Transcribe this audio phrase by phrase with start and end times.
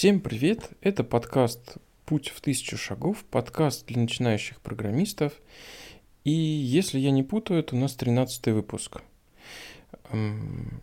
[0.00, 0.70] Всем привет!
[0.80, 5.34] Это подкаст «Путь в тысячу шагов», подкаст для начинающих программистов.
[6.24, 9.02] И если я не путаю, это у нас 13 выпуск.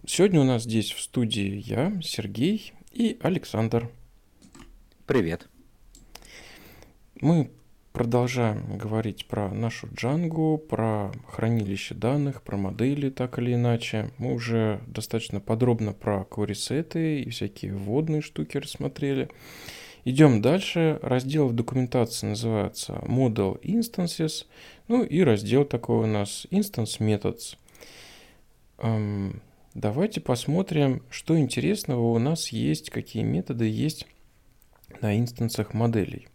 [0.05, 3.89] Сегодня у нас здесь в студии я, Сергей и Александр.
[5.07, 5.49] Привет.
[7.19, 7.49] Мы
[7.97, 14.11] продолжаем говорить про нашу Django, про хранилище данных, про модели так или иначе.
[14.19, 19.29] Мы уже достаточно подробно про query и всякие вводные штуки рассмотрели.
[20.05, 20.99] Идем дальше.
[21.01, 24.45] Раздел в документации называется Model Instances.
[24.87, 27.57] Ну и раздел такой у нас Instance Methods.
[28.77, 29.41] Эм,
[29.73, 34.05] давайте посмотрим, что интересного у нас есть, какие методы есть
[35.01, 36.27] на инстансах моделей.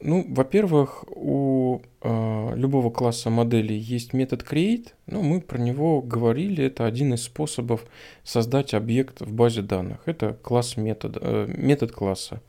[0.00, 4.92] Ну, во-первых, у э, любого класса моделей есть метод create.
[5.06, 6.64] Ну, мы про него говорили.
[6.64, 7.84] Это один из способов
[8.22, 9.98] создать объект в базе данных.
[10.06, 12.40] Это класс метода, э, метод класса.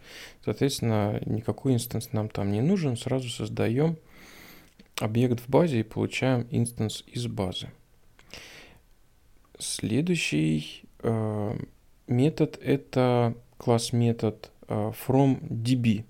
[0.45, 2.95] Соответственно, никакой instance нам там не нужен.
[2.95, 3.97] Сразу создаем
[4.99, 7.71] объект в базе и получаем instance из базы.
[9.57, 11.57] Следующий э,
[12.05, 16.05] метод это класс метод э, from DB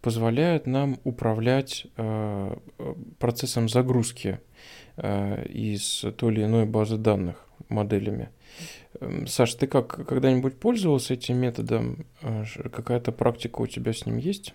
[0.00, 2.56] позволяют нам управлять э,
[3.18, 4.40] процессом загрузки
[4.96, 8.30] э, из той или иной базы данных моделями.
[9.00, 12.06] Эм, Саш, ты как когда-нибудь пользовался этим методом?
[12.22, 14.54] Э, какая-то практика у тебя с ним есть?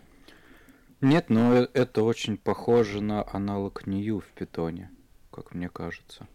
[1.02, 4.90] Нет, но это очень похоже на аналог new в питоне,
[5.32, 6.28] как мне кажется.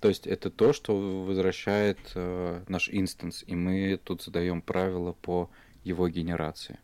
[0.00, 5.50] То есть это то, что возвращает э, наш инстанс, и мы тут задаем правила по
[5.84, 6.78] его генерации.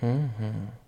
[0.00, 0.78] Угу.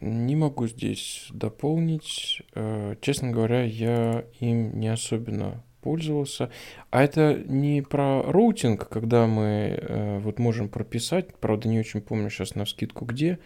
[0.00, 2.42] Не могу здесь дополнить.
[2.54, 6.50] Э, честно говоря, я им не особенно пользовался.
[6.90, 12.28] А это не про роутинг, когда мы э, вот можем прописать, правда не очень помню
[12.28, 13.38] сейчас на скидку где,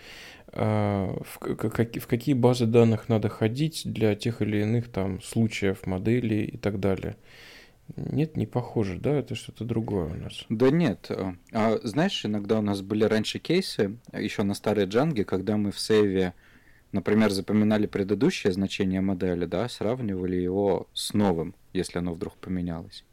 [0.52, 6.44] э, в, в какие базы данных надо ходить для тех или иных там случаев, моделей
[6.44, 7.16] и так далее.
[7.97, 9.11] Нет, не похоже, да?
[9.12, 10.45] Это что-то другое у нас.
[10.49, 11.11] Да нет.
[11.53, 15.78] А, знаешь, иногда у нас были раньше кейсы, еще на старой джанге, когда мы в
[15.78, 16.34] сейве,
[16.93, 23.05] например, запоминали предыдущее значение модели, да, сравнивали его с новым, если оно вдруг поменялось.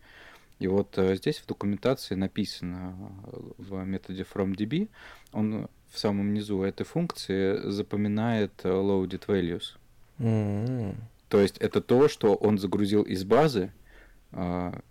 [0.59, 2.95] И вот э, здесь в документации написано
[3.25, 4.89] э, в методе FromDB,
[5.31, 9.77] он в самом низу этой функции запоминает э, loaded values.
[10.17, 10.95] Mm-hmm.
[11.29, 13.71] То есть это то, что он загрузил из базы,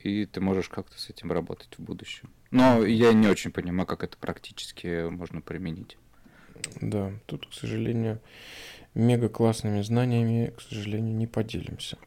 [0.01, 2.31] и ты можешь как-то с этим работать в будущем.
[2.51, 5.99] Но я не очень понимаю, как это практически можно применить.
[6.81, 8.21] Да, тут, к сожалению,
[8.95, 11.99] мега классными знаниями, к сожалению, не поделимся.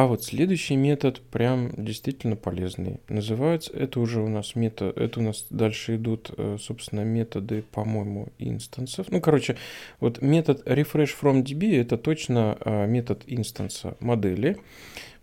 [0.00, 3.00] А вот следующий метод прям действительно полезный.
[3.10, 8.28] Называется, это уже у нас метод, это у нас дальше идут, э, собственно, методы, по-моему,
[8.38, 9.08] инстансов.
[9.10, 9.58] Ну, короче,
[10.00, 14.56] вот метод refresh from DB это точно э, метод инстанса модели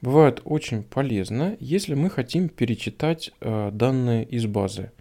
[0.03, 4.91] бывает очень полезно, если мы хотим перечитать э, данные из базы.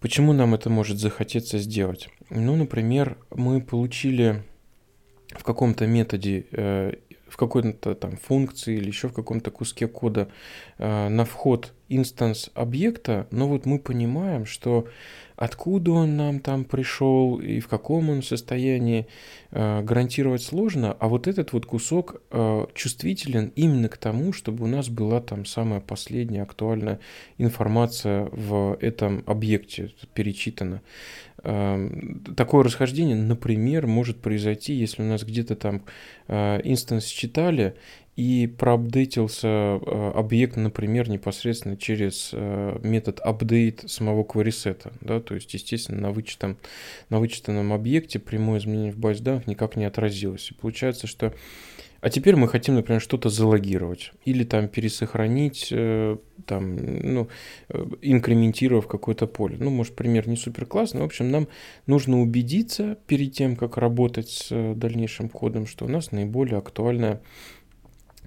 [0.00, 2.08] Почему нам это может захотеться сделать?
[2.28, 4.42] Ну, например, мы получили
[5.28, 6.98] в каком-то методе,
[7.30, 10.28] в какой-то там функции или еще в каком-то куске кода
[10.78, 14.86] э, на вход инстанс объекта, но вот мы понимаем, что
[15.36, 19.06] откуда он нам там пришел и в каком он состоянии,
[19.50, 24.66] э, гарантировать сложно, а вот этот вот кусок э, чувствителен именно к тому, чтобы у
[24.66, 27.00] нас была там самая последняя актуальная
[27.38, 30.82] информация в этом объекте перечитана.
[31.42, 31.88] Э,
[32.36, 35.82] такое расхождение, например, может произойти, если у нас где-то там
[36.28, 37.74] э, инстанс читали,
[38.20, 44.50] и проапдейтился э, объект, например, непосредственно через э, метод update самого query
[45.00, 46.58] да, то есть, естественно, на, вычетом,
[47.08, 50.50] на вычитанном объекте прямое изменение в базе данных никак не отразилось.
[50.50, 51.32] И получается, что
[52.00, 56.16] а теперь мы хотим, например, что-то залогировать или там пересохранить, э,
[56.46, 57.28] там, ну,
[58.00, 59.56] инкрементировав какое-то поле.
[59.58, 61.02] Ну, может, пример не супер классный.
[61.02, 61.48] В общем, нам
[61.86, 67.20] нужно убедиться перед тем, как работать с дальнейшим кодом, что у нас наиболее актуальная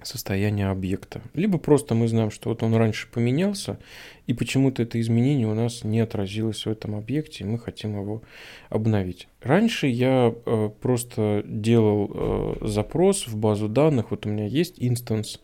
[0.06, 1.20] состояние объекта.
[1.34, 3.78] Либо просто мы знаем, что вот он раньше поменялся,
[4.26, 8.22] и почему-то это изменение у нас не отразилось в этом объекте, и мы хотим его
[8.70, 9.28] обновить.
[9.42, 15.40] Раньше я э, просто делал э, запрос в базу данных, вот у меня есть инстанс,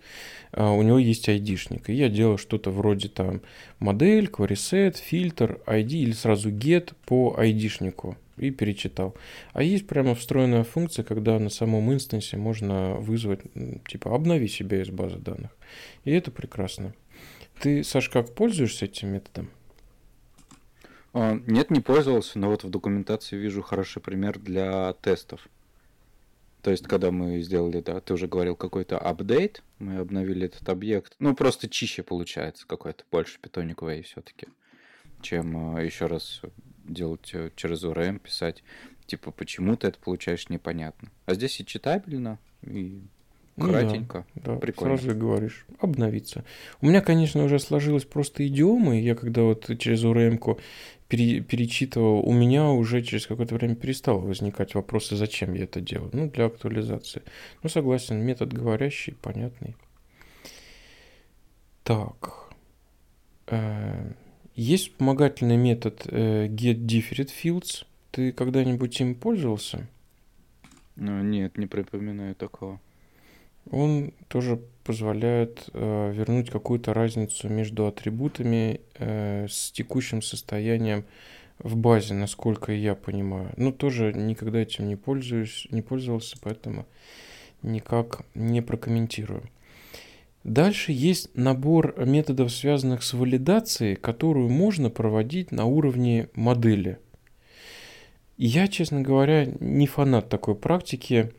[0.53, 3.43] э, у него есть ID-шник, и я делал что-то вроде там
[3.79, 9.15] модель, queryset, фильтр, ID или сразу get по ID-шнику и перечитал.
[9.53, 13.41] А есть прямо встроенная функция, когда на самом инстансе можно вызвать,
[13.87, 15.51] типа, обнови себя из базы данных.
[16.05, 16.95] И это прекрасно.
[17.61, 19.51] Ты, Саш, как пользуешься этим методом?
[21.13, 25.49] А, нет, не пользовался, но вот в документации вижу хороший пример для тестов.
[26.63, 31.15] То есть, когда мы сделали, да, ты уже говорил, какой-то апдейт, мы обновили этот объект.
[31.19, 34.47] Ну, просто чище получается какой-то, больше питониковый все-таки,
[35.23, 36.43] чем э, еще раз
[36.93, 38.63] делать э, через ORM, писать.
[39.07, 41.11] Типа, почему ты это получаешь, непонятно.
[41.27, 43.03] А здесь и читабельно, и
[43.61, 44.27] Кратенько.
[44.35, 44.97] Ну, да, да, Прикольно.
[44.97, 45.67] сразу и говоришь.
[45.81, 46.45] Обновиться.
[46.81, 50.03] У меня, конечно, уже сложилась просто идиома, и я когда вот через
[51.09, 56.11] пере, перечитывал, у меня уже через какое-то время перестало возникать вопросы, зачем я это делаю.
[56.13, 57.23] Ну, для актуализации.
[57.63, 59.77] Ну, согласен, метод говорящий, понятный.
[61.83, 62.51] Так.
[63.49, 64.13] Э,
[64.61, 67.87] есть вспомогательный метод э, getDifferentFields.
[68.11, 69.89] Ты когда-нибудь им пользовался?
[70.97, 72.79] Ну, нет, не припоминаю такого.
[73.71, 81.05] Он тоже позволяет э, вернуть какую-то разницу между атрибутами э, с текущим состоянием
[81.59, 83.53] в базе, насколько я понимаю.
[83.57, 86.87] Но тоже никогда этим не пользуюсь, не пользовался, поэтому
[87.63, 89.45] никак не прокомментирую.
[90.45, 96.99] Дальше есть набор методов, связанных с валидацией, которую можно проводить на уровне модели.
[98.39, 101.33] Я, честно говоря, не фанат такой практики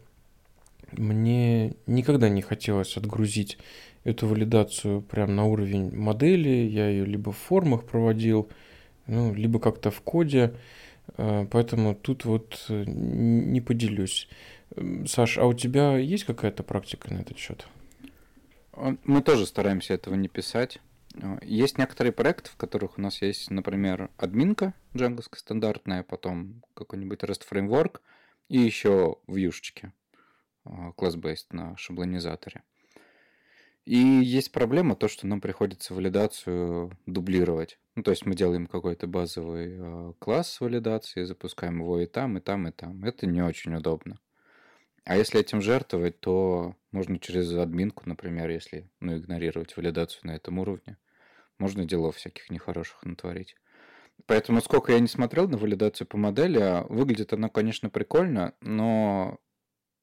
[0.91, 3.57] мне никогда не хотелось отгрузить
[4.03, 6.49] эту валидацию прямо на уровень модели.
[6.49, 8.49] Я ее либо в формах проводил,
[9.07, 10.53] ну, либо как-то в коде.
[11.17, 14.27] Э, поэтому тут вот э, не поделюсь.
[15.05, 17.67] Саш, а у тебя есть какая-то практика на этот счет?
[18.73, 20.79] Мы тоже стараемся этого не писать.
[21.15, 27.23] Э, есть некоторые проекты, в которых у нас есть, например, админка джанговская стандартная, потом какой-нибудь
[27.23, 28.01] REST фреймворк
[28.47, 29.93] и еще вьюшечки
[30.65, 30.93] а,
[31.51, 32.63] на шаблонизаторе.
[33.85, 37.79] И есть проблема то, что нам приходится валидацию дублировать.
[37.95, 42.41] Ну, то есть мы делаем какой-то базовый э, класс валидации, запускаем его и там, и
[42.41, 43.03] там, и там.
[43.03, 44.19] Это не очень удобно.
[45.03, 50.59] А если этим жертвовать, то можно через админку, например, если ну, игнорировать валидацию на этом
[50.59, 50.97] уровне,
[51.57, 53.55] можно делов всяких нехороших натворить.
[54.27, 59.39] Поэтому сколько я не смотрел на валидацию по модели, а выглядит она, конечно, прикольно, но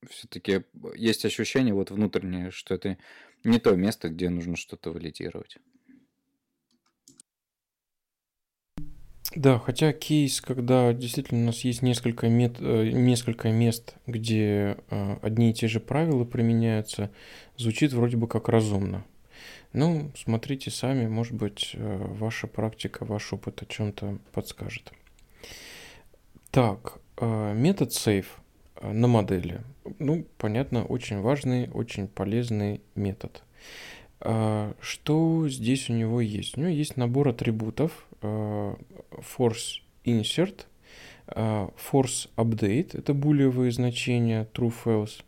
[0.09, 0.65] все-таки
[0.95, 2.99] есть ощущение вот внутреннее, что это
[3.45, 5.59] не то место, где нужно что-то валидировать.
[9.35, 15.17] Да, хотя кейс, когда действительно у нас есть несколько, мет, э, несколько мест, где э,
[15.21, 17.11] одни и те же правила применяются,
[17.59, 19.05] звучит вроде бы как разумно.
[19.75, 24.93] Ну, смотрите сами, может быть, э, ваша практика, ваш опыт о чем-то подскажет.
[26.51, 28.25] Так, метод save
[28.81, 29.61] на модели.
[29.99, 33.43] Ну, понятно, очень важный, очень полезный метод.
[34.21, 36.57] Что здесь у него есть?
[36.57, 40.67] У него есть набор атрибутов force insert,
[41.29, 45.23] а, force update, это булевые значения true false,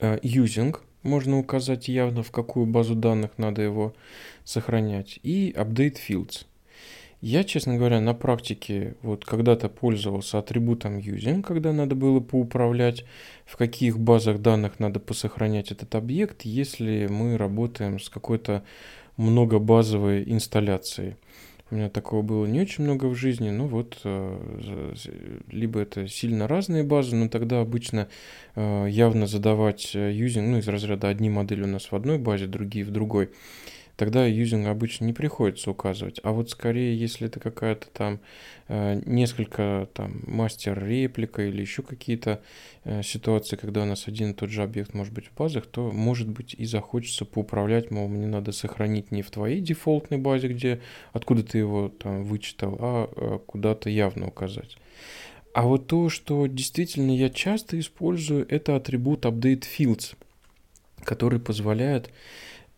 [0.00, 3.94] using, можно указать явно, в какую базу данных надо его
[4.44, 6.46] сохранять, и update fields–
[7.22, 13.04] я, честно говоря, на практике вот когда-то пользовался атрибутом using, когда надо было поуправлять,
[13.46, 18.64] в каких базах данных надо посохранять этот объект, если мы работаем с какой-то
[19.16, 21.16] многобазовой инсталляцией.
[21.68, 24.94] У меня такого было не очень много в жизни, но вот э,
[25.50, 28.08] либо это сильно разные базы, но тогда обычно
[28.54, 32.84] э, явно задавать юзинг, ну из разряда одни модели у нас в одной базе, другие
[32.84, 33.30] в другой
[33.96, 36.20] тогда юзинг обычно не приходится указывать.
[36.22, 38.20] А вот скорее, если это какая-то там
[38.68, 42.42] э, несколько там мастер-реплика или еще какие-то
[42.84, 45.90] э, ситуации, когда у нас один и тот же объект может быть в базах, то
[45.90, 50.80] может быть и захочется поуправлять, мол, мне надо сохранить не в твоей дефолтной базе, где
[51.12, 54.76] откуда ты его там вычитал, а э, куда-то явно указать.
[55.54, 60.14] А вот то, что действительно я часто использую, это атрибут update fields,
[61.02, 62.10] который позволяет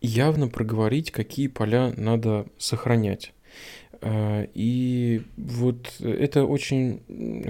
[0.01, 3.33] явно проговорить, какие поля надо сохранять.
[4.01, 7.01] А, и вот это очень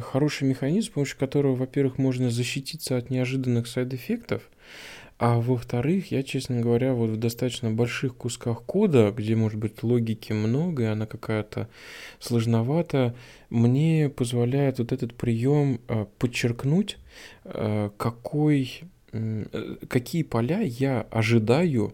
[0.01, 4.49] хороший механизм, с помощью которого, во-первых, можно защититься от неожиданных сайд-эффектов,
[5.19, 10.31] а во-вторых, я, честно говоря, вот в достаточно больших кусках кода, где, может быть, логики
[10.31, 11.67] много, и она какая-то
[12.19, 13.13] сложновата,
[13.49, 16.97] мне позволяет вот этот прием а, подчеркнуть,
[17.43, 18.81] а, какой,
[19.87, 21.93] какие поля я ожидаю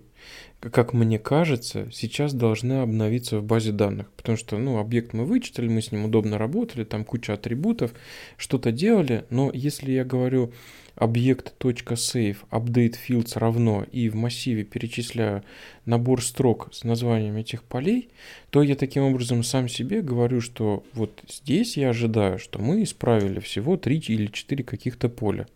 [0.71, 4.11] как мне кажется, сейчас должны обновиться в базе данных.
[4.17, 7.93] Потому что, ну, объект мы вычитали, мы с ним удобно работали, там куча атрибутов,
[8.37, 9.25] что-то делали.
[9.29, 10.51] Но если я говорю
[10.95, 15.43] объект.save update fields равно и в массиве перечисляю
[15.85, 18.09] набор строк с названием этих полей,
[18.49, 23.39] то я таким образом сам себе говорю, что вот здесь я ожидаю, что мы исправили
[23.39, 25.47] всего 3 или 4 каких-то поля.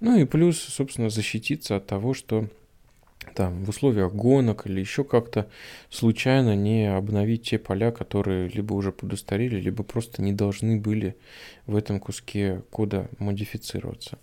[0.00, 2.48] Ну и плюс, собственно, защититься от того, что
[3.34, 5.48] там в условиях гонок или еще как-то
[5.90, 11.16] случайно не обновить те поля, которые либо уже подустарели, либо просто не должны были
[11.66, 14.18] в этом куске кода модифицироваться.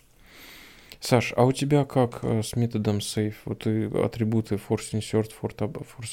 [1.01, 3.33] Саш, а у тебя как э, с методом save?
[3.45, 5.57] Вот ты атрибуты force insert, force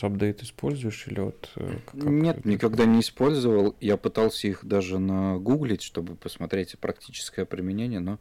[0.03, 3.77] update используешь или вот э, как, Нет, никогда не использовал.
[3.81, 8.19] Я пытался их даже нагуглить, чтобы посмотреть практическое применение, но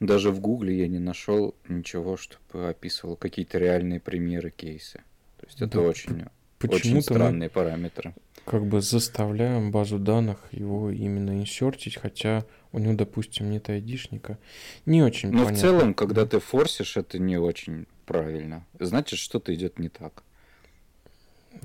[0.00, 4.98] даже в Гугле я не нашел ничего, чтобы описывал какие-то реальные примеры кейсы.
[5.38, 6.24] То есть это да, очень,
[6.62, 8.14] очень странные параметры.
[8.44, 14.38] Как бы заставляем базу данных его именно инсертить, хотя у него, допустим, нет айдишника.
[14.84, 15.56] Не очень Но понятно.
[15.56, 18.64] в целом, когда ты форсишь, это не очень правильно.
[18.78, 20.22] Значит, что-то идет не так.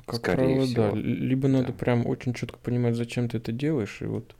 [0.05, 0.91] Как Скорее правило, всего.
[0.91, 0.97] да.
[0.97, 1.59] Либо да.
[1.59, 4.35] надо прям очень четко понимать, зачем ты это делаешь, и вот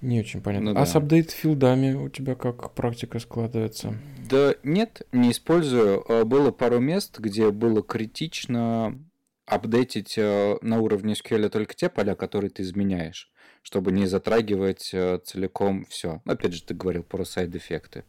[0.00, 0.72] не очень понятно.
[0.72, 0.86] Ну, а да.
[0.86, 3.94] с апдейт филдами у тебя как практика складывается?
[4.28, 6.04] Да нет, не использую.
[6.10, 8.98] А, было пару мест, где было критично
[9.46, 13.30] апдейтить а, на уровне SQL только те поля, которые ты изменяешь,
[13.62, 16.20] чтобы не затрагивать а, целиком все.
[16.26, 18.04] Опять же, ты говорил про сайд-эффекты.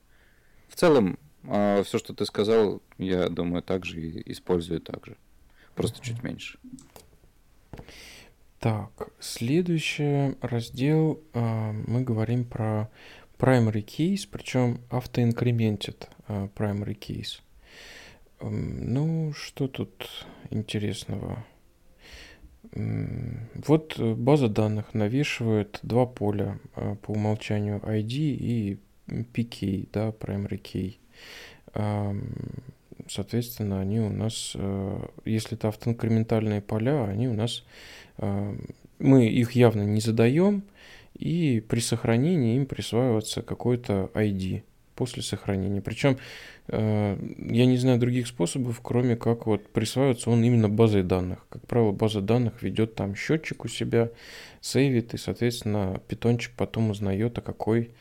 [0.67, 5.15] В целом, все, что ты сказал, я думаю, также и использую также.
[5.75, 6.60] Просто чуть меньше.
[8.60, 12.90] Так, следующий раздел э, мы говорим про
[13.38, 17.42] primary case, причем автоинкрементит э, primary case.
[18.40, 20.10] Э, ну, что тут
[20.50, 21.46] интересного?
[22.74, 30.98] Вот база данных навешивает два поля э, по умолчанию ID и PK, да, primary key.
[33.10, 37.64] Соответственно, они у нас, э, если это автоинкрементальные поля, они у нас
[38.18, 40.64] мы их явно не задаем,
[41.18, 44.64] и при сохранении им присваивается какой-то ID
[44.98, 45.82] после сохранения.
[45.82, 46.18] Причем
[46.68, 51.46] э, я не знаю других способов, кроме как вот присваивается он именно базой данных.
[51.50, 54.10] Как правило, база данных ведет там счетчик у себя,
[54.60, 57.92] сейвит, и, соответственно, питончик потом узнает, а какой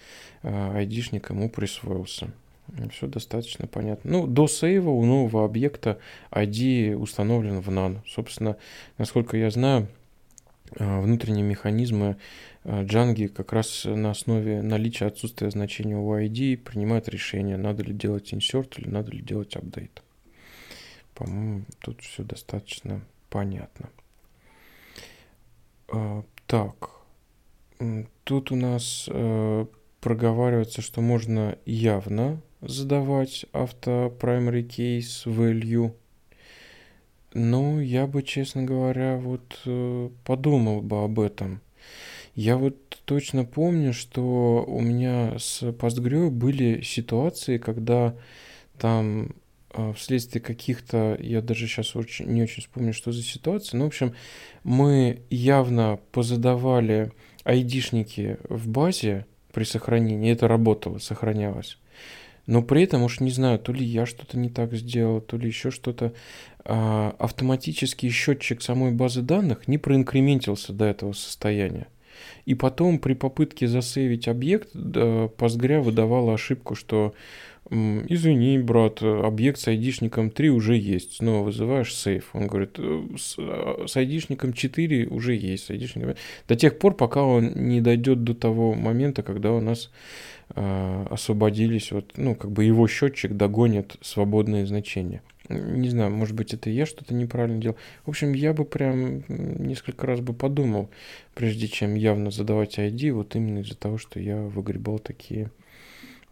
[0.42, 2.30] э, айдишник ему присвоился.
[2.90, 4.10] Все достаточно понятно.
[4.10, 6.00] Ну, до сейва у нового объекта
[6.32, 7.98] ID установлен в none.
[8.08, 8.56] Собственно,
[8.98, 9.86] насколько я знаю,
[10.70, 12.16] внутренние механизмы
[12.64, 18.32] Django как раз на основе наличия отсутствия значения у ID принимают решение, надо ли делать
[18.32, 20.02] insert или надо ли делать update.
[21.14, 23.88] По-моему, тут все достаточно понятно.
[25.88, 26.90] А, так,
[28.24, 29.66] тут у нас э,
[30.00, 35.94] проговаривается, что можно явно задавать авто primary case value
[37.36, 41.60] ну, я бы, честно говоря, вот э, подумал бы об этом.
[42.34, 48.16] Я вот точно помню, что у меня с Postgre были ситуации, когда
[48.78, 49.34] там
[49.74, 53.88] э, вследствие каких-то, я даже сейчас очень, не очень вспомню, что за ситуация, но, в
[53.88, 54.14] общем,
[54.64, 57.12] мы явно позадавали
[57.44, 61.78] айдишники в базе при сохранении, это работало, сохранялось.
[62.46, 65.48] Но при этом уж не знаю, то ли я что-то не так сделал, то ли
[65.48, 66.12] еще что-то.
[66.64, 71.88] А, автоматический счетчик самой базы данных не проинкрементился до этого состояния.
[72.44, 77.14] И потом при попытке засейвить объект Postgre выдавала ошибку, что
[77.70, 81.16] извини, брат, объект с айдишником 3 уже есть.
[81.16, 82.30] Снова вызываешь сейф.
[82.32, 85.66] Он говорит, «Э, с, а, с айдишником 4 уже есть.
[85.66, 86.14] С айдишником...
[86.48, 89.90] До тех пор, пока он не дойдет до того момента, когда у нас
[90.54, 95.22] э, освободились, вот, ну, как бы его счетчик догонит свободные значения.
[95.48, 97.76] Не знаю, может быть, это я что-то неправильно делал.
[98.04, 100.90] В общем, я бы прям несколько раз бы подумал,
[101.34, 105.50] прежде чем явно задавать ID, вот именно из-за того, что я выгребал такие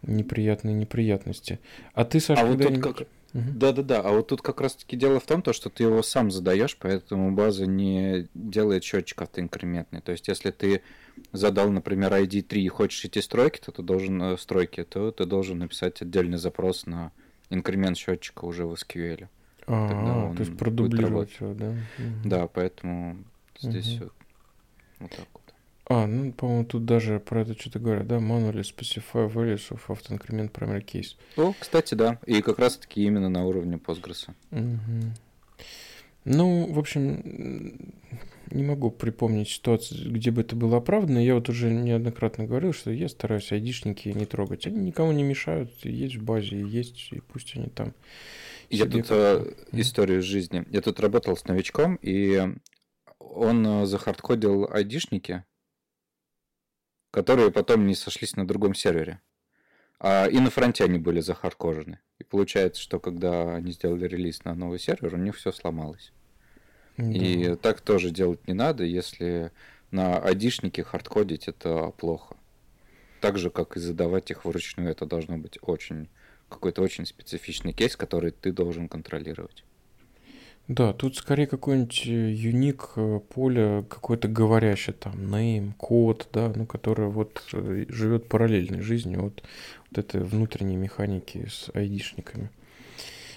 [0.07, 1.59] неприятные неприятности.
[1.93, 3.07] А ты, Саша, а вот тут как...
[3.33, 6.77] Да-да-да, а вот тут как раз-таки дело в том, то, что ты его сам задаешь,
[6.79, 9.99] поэтому база не делает счетчик автоинкрементный.
[9.99, 10.83] То есть, если ты
[11.33, 15.25] задал, например, ID 3 и хочешь эти стройки, то ты должен э, стройки, то ты
[15.25, 17.11] должен написать отдельный запрос на
[17.49, 19.27] инкремент счетчика уже в SQL.
[19.67, 21.75] А, то есть продублировать его, да?
[22.23, 23.17] Да, поэтому
[23.59, 24.13] здесь вот,
[24.99, 25.44] вот так вот.
[25.87, 28.15] А, ну, по-моему, тут даже про это что-то говорят, да?
[28.17, 31.15] Manually specify values of auto increment primary case.
[31.37, 32.19] О, кстати, да.
[32.25, 34.29] И как раз-таки именно на уровне Postgres.
[34.51, 35.13] Угу.
[36.25, 37.93] Ну, в общем,
[38.49, 41.19] не могу припомнить ситуацию, где бы это было оправдано.
[41.19, 44.65] Я вот уже неоднократно говорил, что я стараюсь айдишники не трогать.
[44.65, 47.93] Они никому не мешают, есть в базе, есть, и пусть они там.
[48.71, 50.65] Я тут э, историю жизни.
[50.71, 52.55] Я тут работал с новичком, и
[53.19, 55.43] он э, захардкодил айдишники,
[57.15, 59.21] которые потом не сошлись на другом сервере.
[60.01, 61.99] А и на фронте они были захардкожены.
[62.19, 66.11] И получается, что когда они сделали релиз на новый сервер, у них все сломалось.
[66.97, 67.05] Да.
[67.05, 69.53] И так тоже делать не надо, если
[69.91, 72.35] на айдишнике хардкодить это плохо.
[73.21, 76.09] Так же, как и задавать их вручную, это должно быть очень
[76.49, 79.63] какой-то очень специфичный кейс, который ты должен контролировать.
[80.67, 86.65] Да, тут скорее какой-нибудь э, юник э, поле, какой-то говорящий там, name, код, да, ну,
[86.65, 89.43] который вот э, живет параллельной жизнью от
[89.91, 92.49] вот этой внутренней механики с айдишниками.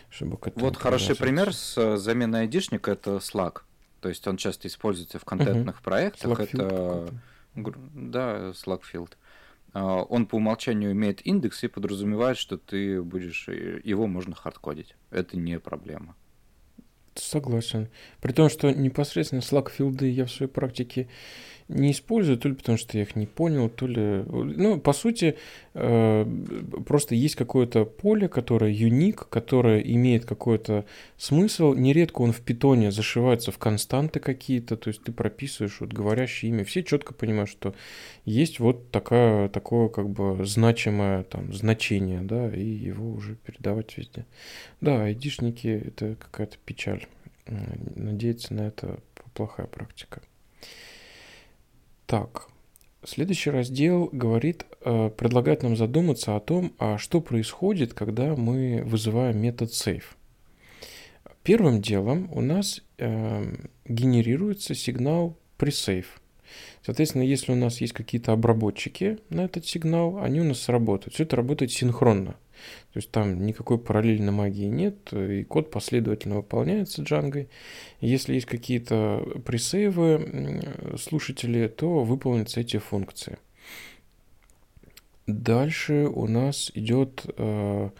[0.08, 3.60] Чтобы вот хороший пример с заменой айдишника это Slack.
[4.00, 5.84] То есть он часто используется в контентных угу.
[5.84, 6.40] проектах.
[6.40, 7.14] Slackfield это
[7.94, 9.12] да, Slackfield.
[9.74, 14.96] А, он по умолчанию имеет индекс и подразумевает, что ты будешь его можно хардкодить.
[15.10, 16.14] Это не проблема.
[17.14, 17.88] Согласен.
[18.20, 21.08] При том, что непосредственно Slack филды я в своей практике
[21.68, 24.24] не использую, то ли потому, что я их не понял, то ли...
[24.26, 25.36] Ну, по сути,
[25.74, 26.26] э,
[26.86, 30.86] просто есть какое-то поле, которое юник, которое имеет какой-то
[31.18, 31.74] смысл.
[31.74, 36.64] Нередко он в питоне зашивается в константы какие-то, то есть ты прописываешь вот говорящее имя.
[36.64, 37.74] Все четко понимают, что
[38.24, 44.24] есть вот такая, такое как бы значимое там значение, да, и его уже передавать везде.
[44.80, 47.06] Да, айдишники— это какая-то печаль.
[47.94, 49.00] Надеяться на это
[49.34, 50.22] плохая практика.
[52.08, 52.48] Так,
[53.04, 59.42] следующий раздел говорит, э, предлагает нам задуматься о том, а что происходит, когда мы вызываем
[59.42, 60.04] метод save.
[61.42, 66.06] Первым делом у нас э, генерируется сигнал pre-save.
[66.84, 71.14] Соответственно, если у нас есть какие-то обработчики на этот сигнал, они у нас сработают.
[71.14, 72.36] Все это работает синхронно.
[72.92, 77.48] То есть там никакой параллельной магии нет, и код последовательно выполняется джангой.
[78.00, 80.62] Если есть какие-то пресейвы
[81.00, 83.38] слушатели, то выполнятся эти функции.
[85.26, 87.90] Дальше у нас идет э,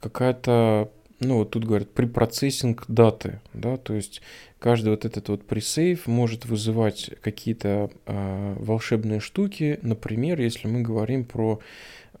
[0.00, 4.20] какая-то, ну вот тут говорят, препроцессинг даты, да, то есть
[4.58, 11.24] каждый вот этот вот пресейв может вызывать какие-то э, волшебные штуки, например, если мы говорим
[11.24, 11.60] про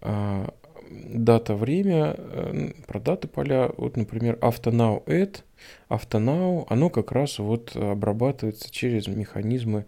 [0.00, 0.48] э,
[0.90, 5.42] дата, время, э, про даты поля, вот, например, AutoNow add,
[5.88, 9.86] AutoNow, оно как раз вот обрабатывается через механизмы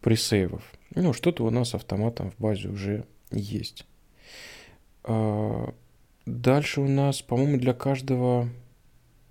[0.00, 0.62] пресейвов.
[0.94, 3.86] Ну, что-то у нас автоматом в базе уже есть.
[5.04, 5.72] А,
[6.26, 8.48] дальше у нас, по-моему, для каждого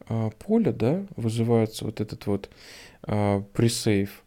[0.09, 2.49] а, поля, да, вызывается вот этот вот
[3.01, 4.23] пресейв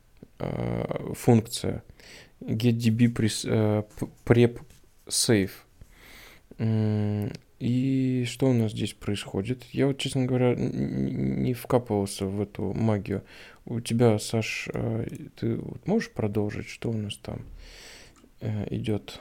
[1.14, 1.84] функция
[2.40, 3.12] getDB
[4.24, 4.60] prep
[5.06, 5.50] save
[7.62, 9.62] и что у нас здесь происходит?
[9.70, 13.22] Я вот, честно говоря, не вкапывался в эту магию.
[13.66, 17.42] У тебя, Саш, а, ты можешь продолжить, что у нас там
[18.40, 19.20] э, идет?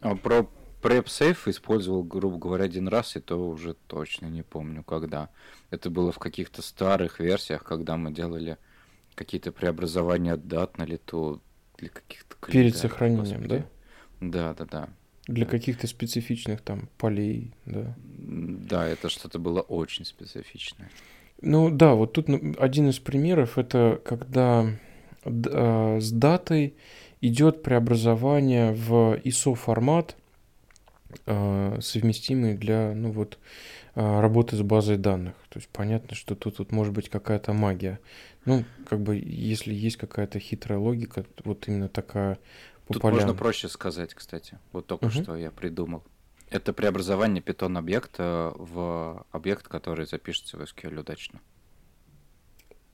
[0.00, 0.48] А про
[0.82, 5.28] PrepSafe использовал, грубо говоря, один раз, и то уже точно не помню, когда.
[5.70, 8.58] Это было в каких-то старых версиях, когда мы делали
[9.14, 11.40] какие-то преобразования дат на лету
[11.76, 12.36] для каких-то...
[12.50, 13.64] Перед сохранением, Господи.
[14.20, 14.54] да?
[14.54, 14.88] Да, да, да.
[15.26, 17.94] Для каких-то специфичных там полей, да.
[17.98, 20.90] Да, это что-то было очень специфичное.
[21.42, 24.66] Ну да, вот тут один из примеров это когда
[25.24, 26.74] э, с датой
[27.20, 30.16] идет преобразование в ISO формат,
[31.26, 33.38] э, совместимый для ну вот
[33.94, 35.34] э, работы с базой данных.
[35.48, 38.00] То есть понятно, что тут вот может быть какая-то магия.
[38.46, 42.38] Ну, как бы, если есть какая-то хитрая логика, вот именно такая
[42.86, 43.18] по Тут полям.
[43.18, 44.58] можно проще сказать, кстати.
[44.72, 45.12] Вот только угу.
[45.12, 46.02] что я придумал.
[46.50, 51.40] Это преобразование питон объекта в объект, который запишется в SQL удачно.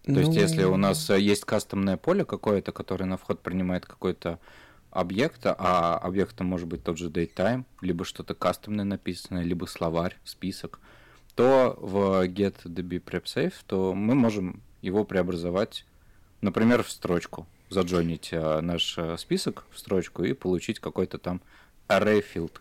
[0.04, 0.20] То ну...
[0.20, 4.38] есть, если у нас э, есть кастомное поле какое-то, которое на вход принимает какой-то
[4.96, 10.80] объект, а объектом может быть тот же datetime, либо что-то кастомное написанное, либо словарь, список,
[11.34, 15.84] то в getDB то мы можем его преобразовать,
[16.40, 21.42] например, в строчку заджойнить э, наш э, список в строчку и получить какой-то там
[21.88, 22.52] array field.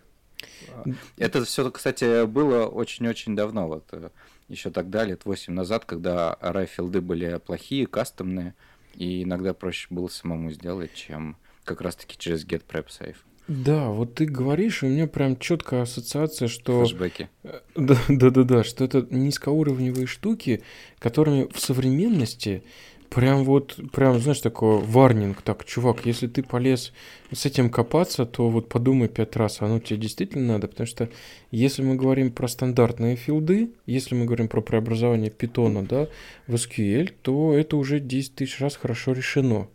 [1.17, 4.09] Это все, кстати, было очень-очень давно, вот э,
[4.49, 8.55] еще тогда, лет 8 назад, когда array были плохие, кастомные,
[8.95, 13.17] и иногда проще было самому сделать, чем как раз-таки через get prep save.
[13.47, 16.79] Да, вот ты говоришь, и у меня прям четкая ассоциация, что...
[16.79, 17.29] Флэшбэки.
[17.75, 20.63] Да, да, да, да, что это низкоуровневые штуки,
[20.97, 22.63] которыми в современности
[23.09, 26.91] прям вот, прям, знаешь, такой варнинг, так, чувак, если ты полез
[27.31, 31.09] с этим копаться, то вот подумай пять раз, оно тебе действительно надо, потому что
[31.51, 36.07] если мы говорим про стандартные филды, если мы говорим про преобразование питона, да,
[36.47, 39.67] в SQL, то это уже 10 тысяч раз хорошо решено.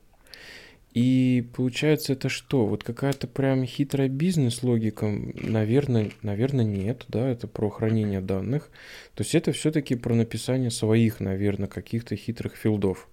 [0.92, 2.66] И получается это что?
[2.66, 5.06] Вот какая-то прям хитрая бизнес-логика?
[5.06, 8.70] Наверное, наверное, нет, да, это про хранение данных.
[9.14, 13.08] То есть это все-таки про написание своих, наверное, каких-то хитрых филдов.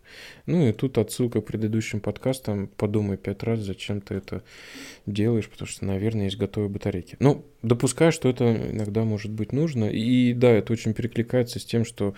[0.48, 2.68] Ну и тут отсылка к предыдущим подкастам.
[2.68, 4.44] Подумай пять раз, зачем ты это
[5.06, 7.16] делаешь, потому что, наверное, есть готовые батарейки.
[7.20, 9.86] Ну, допускаю, что это иногда может быть нужно.
[9.86, 12.16] И да, это очень перекликается с тем, что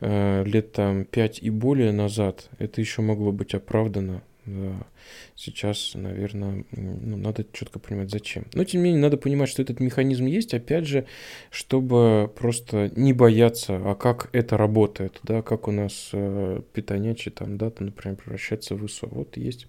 [0.00, 4.86] э, лет там пять и более назад это еще могло быть оправдано да.
[5.34, 8.46] Сейчас, наверное, ну, надо четко понимать, зачем.
[8.52, 11.06] Но, тем не менее, надо понимать, что этот механизм есть, опять же,
[11.50, 17.56] чтобы просто не бояться, а как это работает, да, как у нас э, питонячий там
[17.56, 19.08] дата, например, превращается в ISO.
[19.10, 19.66] Вот есть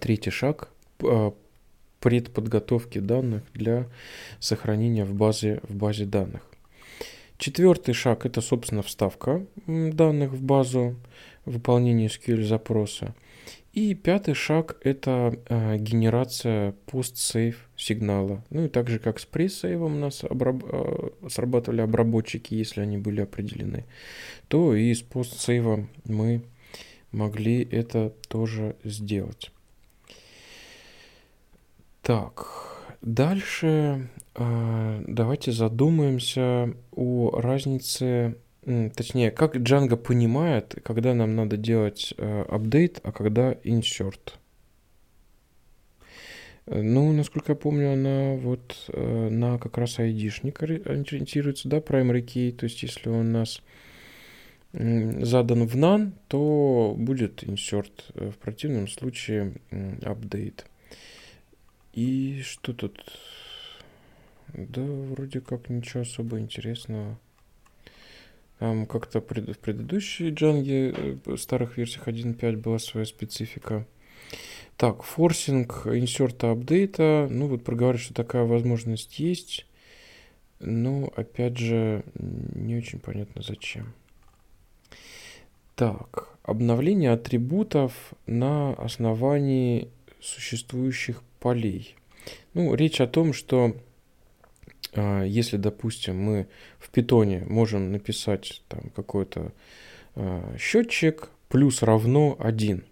[0.00, 0.70] третий шаг
[1.02, 1.32] э,
[2.00, 3.88] предподготовки данных для
[4.38, 6.42] сохранения в базе, в базе данных.
[7.38, 10.96] Четвертый шаг– это, собственно, вставка данных в базу,
[11.44, 13.14] выполнение SQL запроса.
[13.76, 18.42] И пятый шаг– это э, генерация пост-сейв сигнала.
[18.48, 20.64] Ну и так же, как с пресс-сейвом у нас обраб...
[20.64, 23.84] э, срабатывали обработчики, если они были определены,
[24.48, 26.40] то и с пост-сейвом мы
[27.12, 29.52] могли это тоже сделать.
[32.00, 32.46] Так,
[33.02, 42.42] дальше э, давайте задумаемся о разнице Точнее, как Django понимает, когда нам надо делать э,
[42.48, 44.32] апдейт, а когда insert.
[46.66, 52.24] Э, ну, насколько я помню, она вот э, на как раз ID-шник ориентируется, да, primary
[52.24, 52.50] key.
[52.50, 53.62] То есть, если он у нас
[54.72, 57.92] задан в none, то будет insert.
[58.14, 60.64] В противном случае update.
[61.92, 63.00] И что тут?
[64.52, 67.16] Да, вроде как ничего особо интересного.
[68.58, 70.94] Как-то в предыдущей джанге,
[71.26, 73.86] э, старых версиях 1.5 была своя специфика.
[74.78, 77.28] Так, форсинг инсерта апдейта.
[77.30, 79.66] Ну, вот проговариваю, что такая возможность есть.
[80.58, 83.92] Но, опять же, не очень понятно зачем.
[85.74, 89.90] Так, обновление атрибутов на основании
[90.20, 91.94] существующих полей.
[92.54, 93.76] Ну, речь о том, что
[94.96, 99.52] если, допустим, мы в питоне можем написать там какой-то
[100.14, 102.84] а, счетчик плюс равно 1,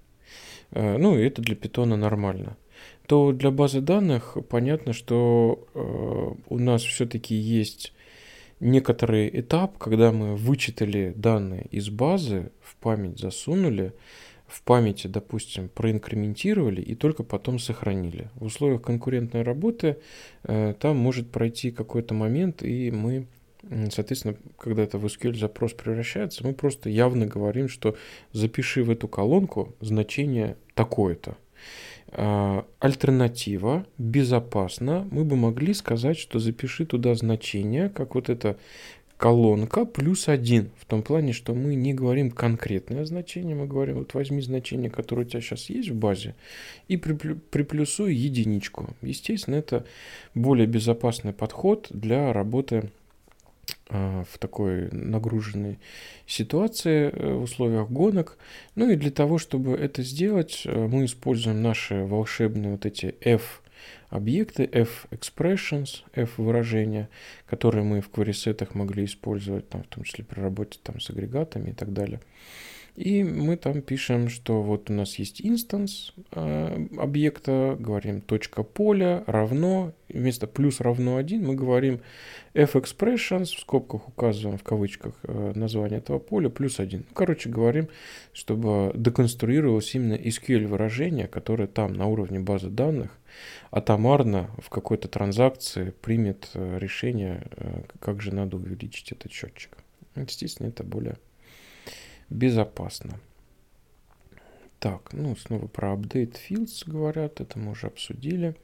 [0.73, 2.57] а, ну, это для питона нормально,
[3.07, 7.93] то для базы данных понятно, что у нас все-таки есть
[8.61, 13.93] некоторый этап, когда мы вычитали данные из базы, в память засунули,
[14.55, 18.31] в памяти, допустим, проинкрементировали и только потом сохранили.
[18.37, 19.97] В условиях конкурентной работы
[20.45, 23.27] э, там может пройти какой-то момент, и мы,
[23.91, 27.97] соответственно, когда это в SQL запрос превращается, мы просто явно говорим, что
[28.33, 31.37] запиши в эту колонку значение такое-то.
[32.13, 38.57] Э, альтернатива, безопасно, мы бы могли сказать, что запиши туда значение, как вот это
[39.17, 40.71] колонка плюс один.
[40.79, 45.23] В том плане, что мы не говорим конкретное значение, мы говорим, вот возьми значение, которое
[45.23, 46.35] у тебя сейчас есть в базе,
[46.89, 48.95] и приплюсуй единичку.
[49.03, 49.87] Естественно, это
[50.35, 52.91] более безопасный подход для работы
[53.89, 55.79] а, в такой нагруженной
[56.27, 58.39] ситуации э, в условиях гонок.
[58.75, 63.63] Ну и для того, чтобы это сделать, э, мы используем наши волшебные вот эти F
[64.09, 67.09] объекты, f-expressions, f-выражения,
[67.47, 71.71] которые мы в query-сетах могли использовать, там, в том числе при работе там, с агрегатами
[71.71, 72.21] и так далее.
[72.97, 79.25] И мы там пишем, что вот у нас есть инстанс э, объекта, говорим точка поля
[79.27, 82.01] равно, вместо плюс равно 1 мы говорим
[82.55, 87.01] f-expressions, в скобках указываем в кавычках э, название этого поля, плюс 1.
[87.01, 87.89] Ну, короче, говорим,
[88.33, 93.19] чтобы деконструировалось именно SQL выражение, которое там на уровне базы данных
[93.73, 99.77] атомарно в какой-то транзакции примет э, решение, э, как же надо увеличить этот счетчик.
[100.15, 101.17] Естественно, это более
[102.31, 103.21] безопасно.
[104.79, 108.55] Так, ну снова про update fields говорят, это мы уже обсудили.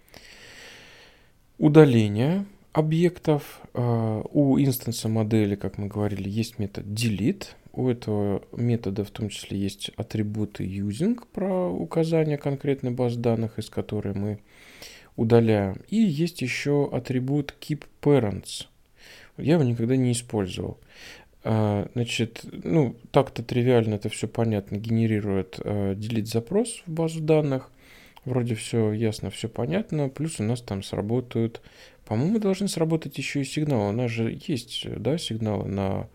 [1.59, 3.61] Удаление объектов.
[3.75, 7.49] А, у инстанса модели, как мы говорили, есть метод delete.
[7.73, 13.71] У этого метода в том числе есть атрибуты using про указание конкретной баз данных, из
[13.71, 14.41] которой мы
[15.17, 15.81] удаляем.
[15.89, 18.67] И есть еще атрибут keep parents.
[19.37, 20.79] Я его никогда не использовал.
[21.43, 27.71] А, значит, ну, так-то тривиально это все понятно, генерирует э, делить запрос в базу данных.
[28.27, 30.11] Вроде все ясно, все понятно.
[30.11, 31.63] Плюс у нас там сработают,
[32.05, 33.89] по-моему, должны сработать еще и сигналы.
[33.89, 36.09] У нас же есть, да, сигналы на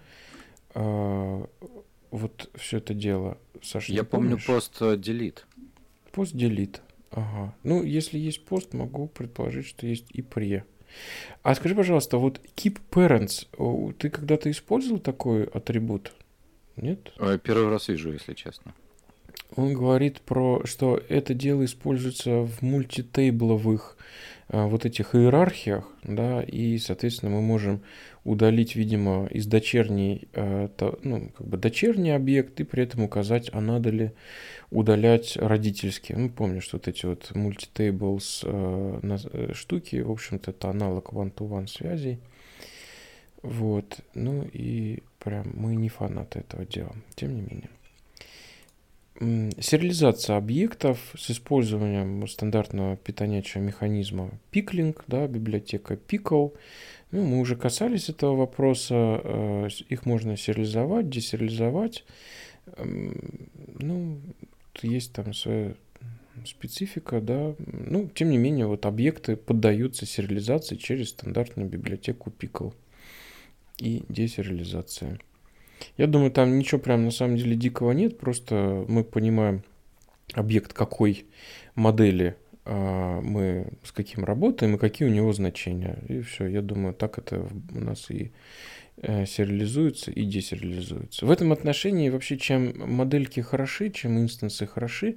[0.75, 1.45] э,
[2.11, 3.39] вот все это дело.
[3.63, 5.39] Саша, Я помню пост delete.
[6.11, 6.79] Пост delete.
[7.09, 7.55] Ага.
[7.63, 10.65] Ну, если есть пост, могу предположить, что есть и пре.
[11.43, 13.47] А скажи, пожалуйста, вот keep parents,
[13.97, 16.13] ты когда-то использовал такой атрибут?
[16.75, 17.11] Нет?
[17.19, 18.73] Э, первый раз вижу, если честно.
[19.55, 23.97] Он говорит про, что это дело используется в мультитейбловых
[24.49, 27.81] вот этих иерархиях, да, и, соответственно, мы можем
[28.23, 30.69] удалить, видимо, из дочерней, а,
[31.03, 34.11] ну, как бы дочерний объект и при этом указать, а надо ли
[34.69, 36.17] удалять родительские.
[36.17, 42.19] Ну, что вот эти вот multitables э, штуки, в общем-то, это аналог one-to-one связей.
[43.41, 47.69] Вот, ну и прям мы не фанаты этого дела, тем не менее
[49.19, 56.53] сериализация объектов с использованием стандартного питонячего механизма пиклинг, да, библиотека Pickle.
[57.11, 59.21] Ну, мы уже касались этого вопроса.
[59.23, 62.03] Э, их можно сериализовать, десериализовать.
[62.77, 64.19] Ну,
[64.81, 65.75] есть там своя
[66.45, 67.55] специфика, да.
[67.59, 72.73] Ну, тем не менее, вот объекты поддаются сериализации через стандартную библиотеку Pickle
[73.77, 75.19] и десериализация.
[75.97, 79.63] Я думаю, там ничего прям на самом деле дикого нет, просто мы понимаем
[80.33, 81.25] объект какой
[81.75, 82.35] модели
[82.65, 85.99] а, мы с каким работаем и какие у него значения.
[86.07, 88.31] И все, я думаю, так это у нас и
[89.01, 91.25] сериализуются и десериализуются.
[91.25, 95.15] В этом отношении вообще, чем модельки хороши, чем инстансы хороши,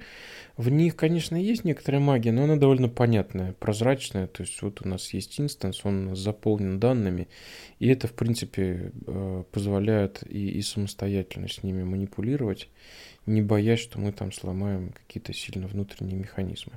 [0.57, 4.27] в них, конечно, есть некоторая магия, но она довольно понятная, прозрачная.
[4.27, 7.29] То есть вот у нас есть инстанс, он заполнен данными,
[7.79, 12.69] и это, в принципе, э, позволяет и, и самостоятельно с ними манипулировать,
[13.25, 16.73] не боясь, что мы там сломаем какие-то сильно внутренние механизмы.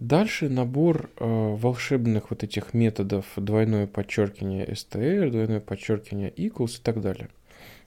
[0.00, 7.00] Дальше набор э, волшебных вот этих методов двойное подчеркивание str, двойное подчеркивание equals и так
[7.00, 7.28] далее.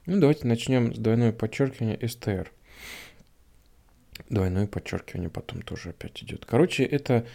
[0.06, 2.48] Ну, давайте начнем с двойное подчеркивание str.
[4.30, 6.46] Двойное подчеркивание потом тоже опять идет.
[6.46, 7.26] Короче, это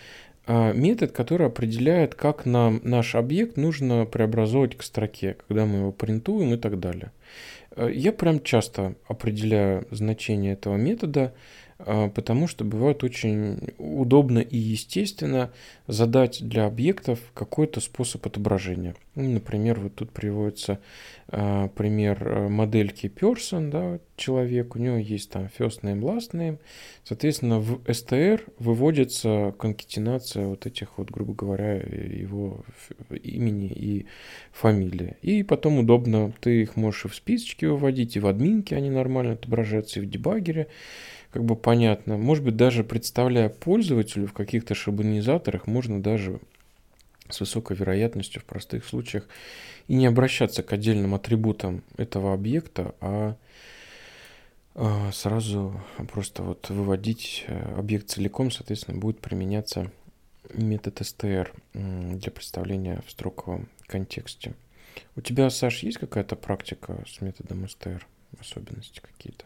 [0.46, 5.92] а, метод, который определяет, как нам наш объект нужно преобразовать к строке, когда мы его
[5.92, 7.12] принтуем и так далее.
[7.76, 14.56] Э, я прям часто определяю значение этого метода, а, потому что бывает очень удобно и
[14.56, 15.50] естественно
[15.86, 18.94] задать для объектов какой-то способ отображения.
[19.14, 20.78] Ну, например, вот тут приводится
[21.28, 26.58] а, пример э, модельки person, да, человек, у него есть там first name, last name.
[27.04, 32.64] Соответственно, в str выводится конкетинация вот этих вот, грубо говоря, его
[33.10, 34.06] имени и
[34.50, 35.16] фамилии.
[35.20, 39.32] И потом удобно, ты их можешь и в списочке выводить, и в админке они нормально
[39.32, 40.68] отображаются, и в дебагере
[41.32, 42.18] как бы понятно.
[42.18, 46.40] Может быть, даже представляя пользователю в каких-то шаблонизаторах, можно даже
[47.28, 49.26] с высокой вероятностью в простых случаях
[49.88, 53.36] и не обращаться к отдельным атрибутам этого объекта, а,
[54.74, 59.90] а сразу просто вот выводить э, объект целиком, соответственно, будет применяться
[60.52, 64.54] метод str для представления в строковом контексте.
[65.16, 68.02] У тебя, Саш, есть какая-то практика с методом str?
[68.38, 69.44] Особенности какие-то?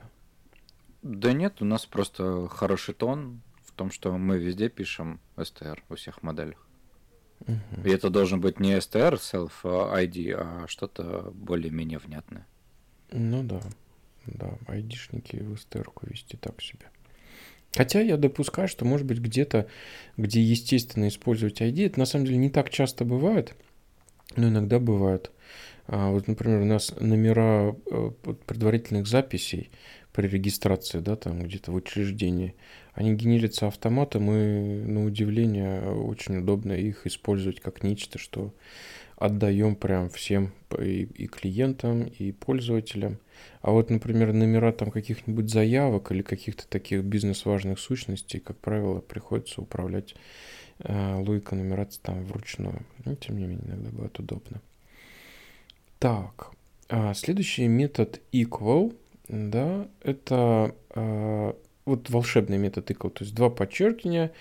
[1.06, 5.96] Да нет, у нас просто хороший тон в том, что мы везде пишем STR во
[5.96, 6.66] всех моделях.
[7.40, 7.82] Угу.
[7.84, 12.46] И это должен быть не STR self ID, а что-то более-менее внятное.
[13.12, 13.60] Ну да,
[14.26, 16.86] да, айдишники в STR вести так себе.
[17.76, 19.68] Хотя я допускаю, что может быть где-то,
[20.16, 23.54] где естественно использовать ID, это на самом деле не так часто бывает,
[24.34, 25.30] но иногда бывает.
[25.86, 28.10] А вот, например, у нас номера э,
[28.46, 29.70] предварительных записей
[30.16, 32.54] при регистрации, да, там где-то в учреждении,
[32.94, 38.54] они генерятся автоматом, и на удивление очень удобно их использовать как нечто, что
[39.16, 43.18] отдаем прям всем и, и клиентам, и пользователям.
[43.60, 49.60] А вот, например, номера там каких-нибудь заявок или каких-то таких бизнес-важных сущностей, как правило, приходится
[49.60, 50.14] управлять
[50.78, 52.86] э, логикой нумерации там вручную.
[53.04, 54.62] Но, ну, тем не менее, иногда бывает удобно.
[55.98, 56.52] Так,
[56.88, 58.96] а следующий метод equal–
[59.28, 61.52] да, это э,
[61.84, 64.32] вот волшебный метод equal, то есть два подчеркивания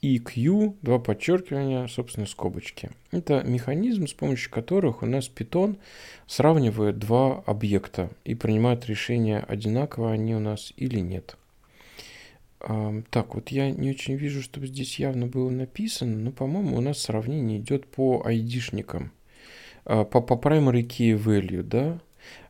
[0.00, 2.90] и Q, два подчеркивания, собственно, скобочки.
[3.10, 5.78] Это механизм, с помощью которых у нас Python
[6.26, 11.36] сравнивает два объекта и принимает решение, одинаково они у нас или нет.
[12.60, 16.80] Э, так, вот я не очень вижу, чтобы здесь явно было написано, но, по-моему, у
[16.80, 19.12] нас сравнение идет по айдишникам.
[19.84, 22.00] а, по, по primary key value, да?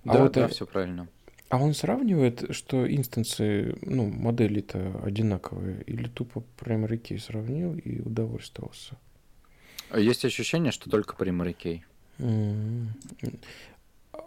[0.04, 0.54] А да, вот да, это...
[0.54, 1.08] все правильно.
[1.48, 8.96] А он сравнивает, что инстансы, ну, модели-то одинаковые, или тупо primary key сравнил и удовольствовался?
[9.96, 11.80] Есть ощущение, что только primary key.
[12.18, 13.38] Mm-hmm.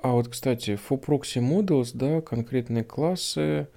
[0.01, 3.67] А вот, кстати, for proxy models, да, конкретные классы,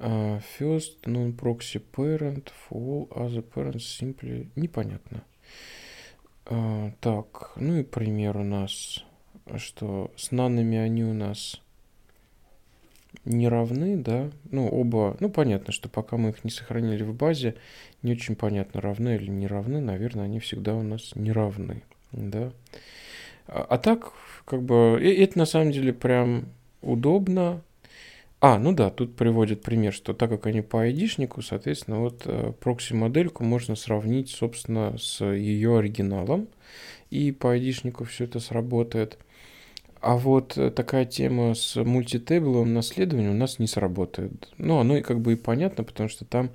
[0.00, 5.22] uh, first, non-proxy parent, for all other parents simply, непонятно.
[6.46, 9.04] Uh, так, ну и пример у нас,
[9.58, 11.60] что с нанами они у нас
[13.24, 17.54] не равны, да, ну, оба, ну, понятно, что пока мы их не сохранили в базе,
[18.02, 22.52] не очень понятно, равны или не равны, наверное, они всегда у нас не равны, да.
[23.46, 24.12] А, а так,
[24.44, 26.46] как бы, это на самом деле прям
[26.82, 27.62] удобно.
[28.40, 32.52] А, ну да, тут приводит пример, что так как они по айдишнику, соответственно, вот э,
[32.60, 36.48] прокси-модельку можно сравнить, собственно, с ее оригиналом,
[37.08, 39.18] и по айдишнику все это сработает.
[40.04, 44.52] А вот э, такая тема с мультитейбловым наследованием у нас не сработает.
[44.58, 46.50] Ну, оно и как бы и понятно, потому что там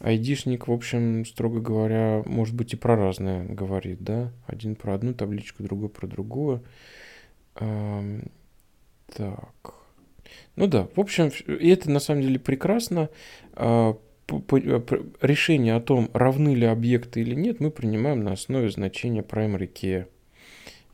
[0.00, 4.30] айдишник, в общем, строго говоря, может быть и про разное говорит, да?
[4.46, 6.64] Один про одну табличку, другой про другую.
[7.56, 8.30] Эм,
[9.06, 9.74] так.
[10.56, 13.08] Ну да, в общем, и это на самом деле прекрасно.
[13.54, 13.94] Э,
[15.22, 20.04] решение о том, равны ли объекты или нет, мы принимаем на основе значения primary key.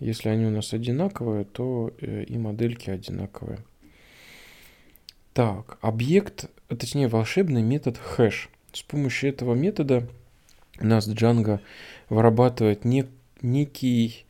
[0.00, 3.58] Если они у нас одинаковые, то э, и модельки одинаковые.
[5.32, 8.48] Так, объект, точнее волшебный метод хэш.
[8.72, 10.06] С помощью этого метода
[10.80, 11.60] у нас Django
[12.08, 13.06] вырабатывает не,
[13.42, 14.24] некий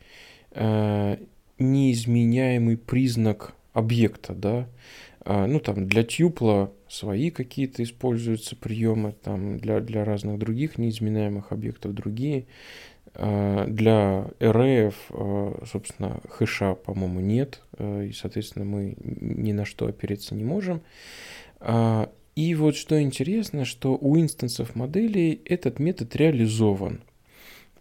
[0.51, 1.17] э,
[1.59, 4.67] неизменяемый признак объекта, да.
[5.21, 11.51] А, ну, там для тюпла свои какие-то используются приемы, там для, для разных других неизменяемых
[11.51, 12.45] объектов другие.
[13.15, 19.87] А, для array, а, собственно, хэша, по-моему, нет, а, и, соответственно, мы ни на что
[19.87, 20.81] опереться не можем.
[22.35, 27.01] И вот что интересно, что у инстансов моделей этот метод реализован.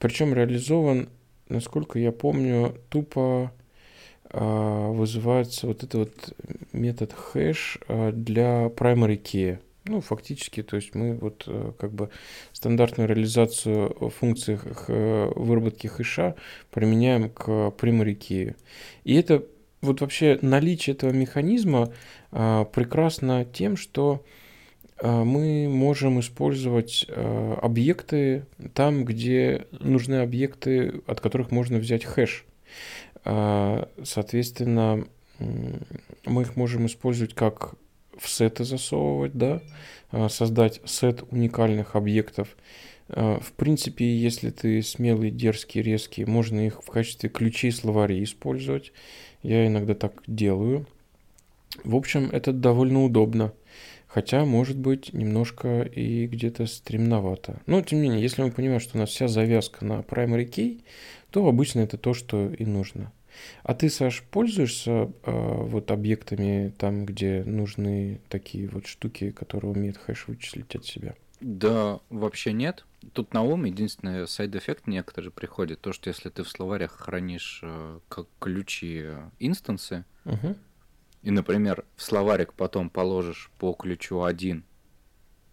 [0.01, 1.11] Причем реализован,
[1.49, 3.53] насколько я помню, тупо
[4.33, 6.37] вызывается вот этот вот
[6.73, 9.59] метод хэш для primary key.
[9.89, 12.11] Ну, фактически, то есть мы вот э, как бы
[12.53, 16.35] стандартную реализацию функций э, выработки хэша
[16.71, 18.55] применяем к key.
[19.05, 19.47] И это
[19.81, 21.93] вот вообще наличие этого механизма
[22.33, 24.25] а, прекрасно тем, что
[25.01, 27.07] мы можем использовать
[27.63, 32.45] объекты там, где нужны объекты, от которых можно взять хэш.
[33.23, 35.07] Соответственно,
[35.39, 37.77] мы их можем использовать как
[38.19, 39.63] в сеты засовывать, да,
[40.11, 42.57] а, создать сет уникальных объектов.
[43.09, 48.93] А, в принципе, если ты смелый, дерзкий, резкий, можно их в качестве ключей словарей использовать.
[49.43, 50.87] Я иногда так делаю.
[51.85, 53.53] В общем, это довольно удобно.
[54.07, 57.61] Хотя, может быть, немножко и где-то стремновато.
[57.67, 60.81] Но, тем не менее, если мы понимаем, что у нас вся завязка на primary key,
[61.31, 63.13] то обычно это то, что и нужно.
[63.63, 69.97] А ты, Саш, пользуешься э, вот объектами там, где нужны такие вот штуки, которые умеют
[69.97, 71.15] хэш вычислить от себя?
[71.41, 72.85] Да, вообще нет.
[73.13, 78.01] Тут на ум единственный сайд-эффект некоторые приходит, то, что если ты в словарях хранишь э,
[78.09, 79.05] как ключи
[79.39, 80.57] инстансы, угу.
[81.23, 84.65] и, например, в словарик потом положишь по ключу 1,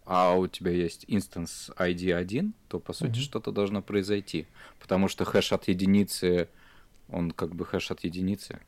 [0.06, 3.20] а у тебя есть инстанс ID 1, то, по сути, угу.
[3.20, 4.46] что-то должно произойти.
[4.78, 6.48] Потому что хэш от единицы
[7.08, 8.58] он как бы хэш от единицы.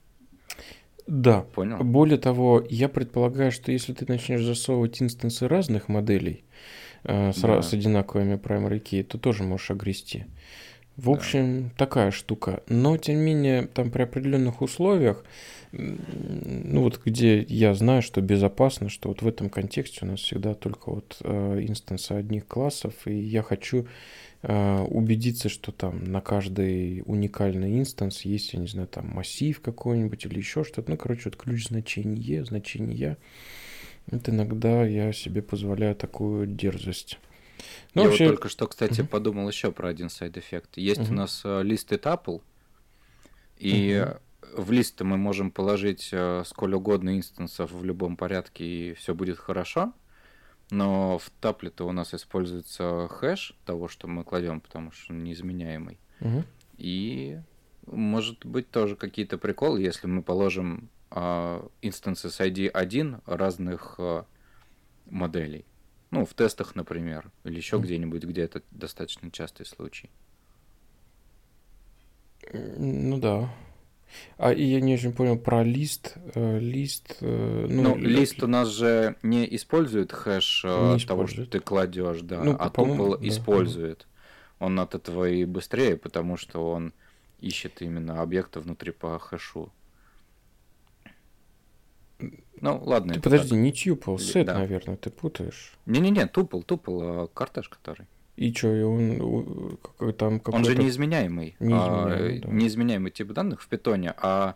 [1.07, 1.41] Да.
[1.55, 1.79] Понял?
[1.79, 6.45] Более того, я предполагаю, что если ты начнешь засовывать инстансы разных моделей
[7.05, 7.63] э, с, да.
[7.63, 10.27] с одинаковыми primary key, то тоже можешь огрести.
[10.99, 11.71] В общем, да.
[11.77, 12.63] такая штука.
[12.69, 15.25] Но, тем не менее, там при определенных условиях,
[15.71, 20.55] ну вот где я знаю, что безопасно, что вот в этом контексте у нас всегда
[20.55, 23.87] только вот э, инстансы одних классов, и я хочу
[24.43, 30.39] убедиться, что там на каждый уникальный инстанс есть, я не знаю, там массив какой-нибудь или
[30.39, 30.91] еще что-то.
[30.91, 33.19] Ну, короче, вот ключ значения, значения.
[34.07, 37.19] Вот иногда я себе позволяю такую дерзость.
[37.95, 38.25] Ну, я вообще...
[38.25, 39.07] вот только что, кстати, uh-huh.
[39.09, 40.77] подумал еще про один сайд-эффект.
[40.77, 41.11] Есть uh-huh.
[41.11, 42.39] у нас э, лист и тапл,
[43.59, 44.21] и uh-huh.
[44.57, 49.39] в лист мы можем положить э, сколь угодно инстансов в любом порядке, и все будет
[49.39, 49.93] хорошо.
[50.71, 55.99] Но в тапле-то у нас используется хэш того, что мы кладем, потому что он неизменяемый.
[56.21, 56.45] Угу.
[56.77, 57.41] И
[57.87, 64.25] может быть тоже какие-то приколы, если мы положим э, инстансы с ID 1 разных э,
[65.07, 65.65] моделей.
[66.11, 67.81] Ну, в тестах, например, или еще mm.
[67.81, 70.11] где-нибудь, где это достаточно частый случай.
[72.51, 73.53] Ну да.
[74.37, 76.15] А и я не очень понял про лист.
[76.35, 77.17] э, Лист.
[77.21, 81.61] э, Ну, Ну, лист у нас же не использует хэш э, Не того, что ты
[81.61, 83.29] кладешь, да, Ну, а тупл да.
[83.29, 84.07] использует.
[84.59, 86.93] Он от этого и быстрее, потому что он
[87.41, 89.73] ищет именно объекты внутри по хэшу.
[92.61, 93.15] Ну, ладно.
[93.15, 93.59] Ты подожди, так.
[93.59, 94.59] не тюпл, сет, да.
[94.59, 95.73] наверное, ты путаешь.
[95.87, 98.07] Не-не-не, тупл, тупл, кортеж который.
[98.39, 100.83] И что, и он у, какой там Он же какой-то...
[100.83, 101.57] неизменяемый.
[101.61, 102.49] Неизменяемый, А, да.
[102.53, 104.55] неизменяемый тип данных в питоне, а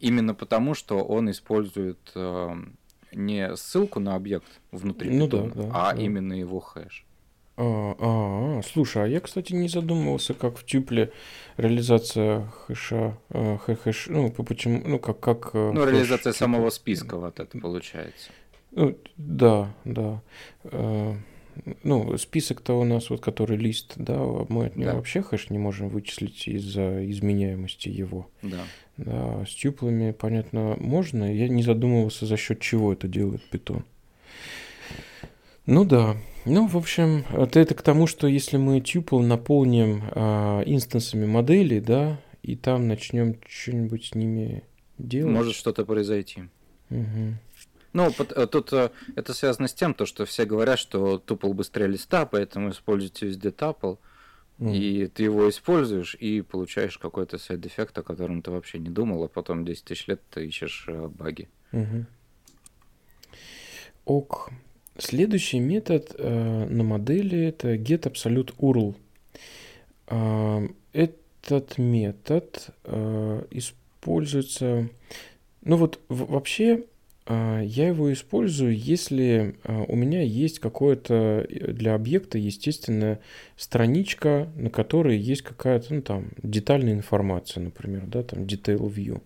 [0.00, 2.54] именно потому, что он использует э,
[3.12, 6.02] не ссылку на объект внутри Ну да, питона, да, а да.
[6.02, 7.04] именно его хэш.
[7.56, 11.12] А, а, а, слушай, а я, кстати, не задумывался, как в тюпле
[11.58, 15.50] реализация хэша, э, хэ- хэш, ну, по- почему, ну, как, как...
[15.54, 16.38] э, Ну, хэш реализация тюпла.
[16.46, 18.30] самого списка вот это получается.
[18.72, 20.20] Ну, да, да.
[20.64, 21.14] Э,
[21.82, 24.96] Ну, список-то у нас, вот, который лист, да, мы от него Да.
[24.96, 28.28] вообще хэш не можем вычислить из-за изменяемости его.
[28.42, 28.64] Да.
[28.96, 31.34] Да, с тюплами, понятно, можно.
[31.34, 33.84] Я не задумывался, за счет чего это делает питон.
[35.66, 36.16] Ну да.
[36.44, 41.80] Ну, в общем, это, это к тому, что если мы тюпл наполним а, инстансами моделей,
[41.80, 44.64] да, и там начнем что-нибудь с ними
[44.98, 45.32] делать.
[45.32, 46.44] Может что-то произойти.
[46.90, 47.38] Мгм.
[47.92, 51.88] Ну, э, тут э, это связано с тем, то, что все говорят, что тупл быстрее
[51.88, 53.94] листа, поэтому используйте везде тапл,
[54.60, 59.28] и ты его используешь, и получаешь какой-то сайд-эффект, о котором ты вообще не думал, а
[59.28, 61.48] потом 10 тысяч лет ты ищешь э, баги.
[64.04, 64.50] Ок.
[64.98, 68.94] Следующий метод э, на модели это get absolute URL.
[70.08, 70.62] А,
[70.92, 74.88] этот метод э, используется,
[75.62, 76.84] ну вот в- вообще
[77.28, 83.20] я его использую, если а, у меня есть какое-то э, для объекта естественная
[83.56, 89.22] страничка, на которой есть какая-то, ну там, детальная информация, например, да, там, detail view.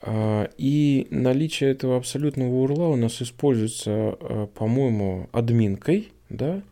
[0.00, 6.62] А, И наличие этого абсолютного урла у нас используется, а, по-моему, админкой, да,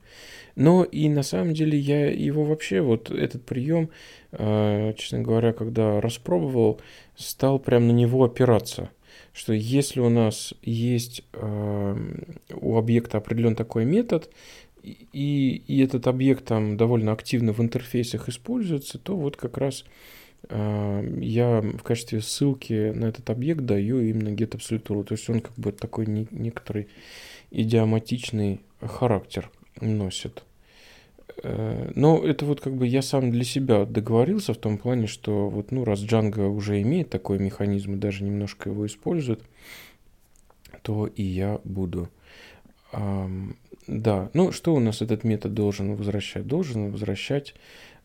[0.55, 3.91] но и на самом деле я его вообще, вот этот прием,
[4.33, 6.81] а, честно говоря, когда распробовал,
[7.17, 8.91] стал прям на него опираться.
[9.37, 11.95] Что если у нас есть а,
[12.55, 14.30] у объекта определен такой метод,
[14.82, 19.84] и, и этот объект там довольно активно в интерфейсах используется, то вот как раз
[20.49, 25.05] а, я в качестве ссылки на этот объект даю именно get URL.
[25.05, 26.89] То есть он как бы такой не- некоторый
[27.51, 29.51] идиоматичный характер
[29.82, 30.46] носит.
[31.43, 35.49] Э, Но это вот как бы я сам для себя договорился в том плане, что
[35.49, 39.41] вот, ну, раз Django уже имеет такой механизм и даже немножко его использует,
[40.82, 42.09] то и я буду.
[43.87, 46.47] Да, ну что у нас этот метод должен возвращать?
[46.47, 47.55] Должен возвращать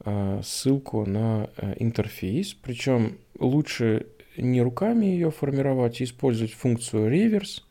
[0.04, 4.06] а, ссылку на а, интерфейс, причем лучше
[4.38, 7.64] не руками ее формировать, а использовать функцию reverse,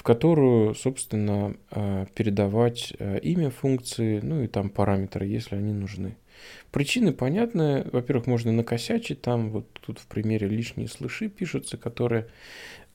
[0.00, 6.16] в которую, собственно, а, передавать а, имя функции, ну и там параметры, если они нужны.
[6.70, 7.84] Причины понятны.
[7.92, 9.20] Во-первых, можно накосячить.
[9.20, 12.28] Там вот тут в примере лишние слыши пишутся, которые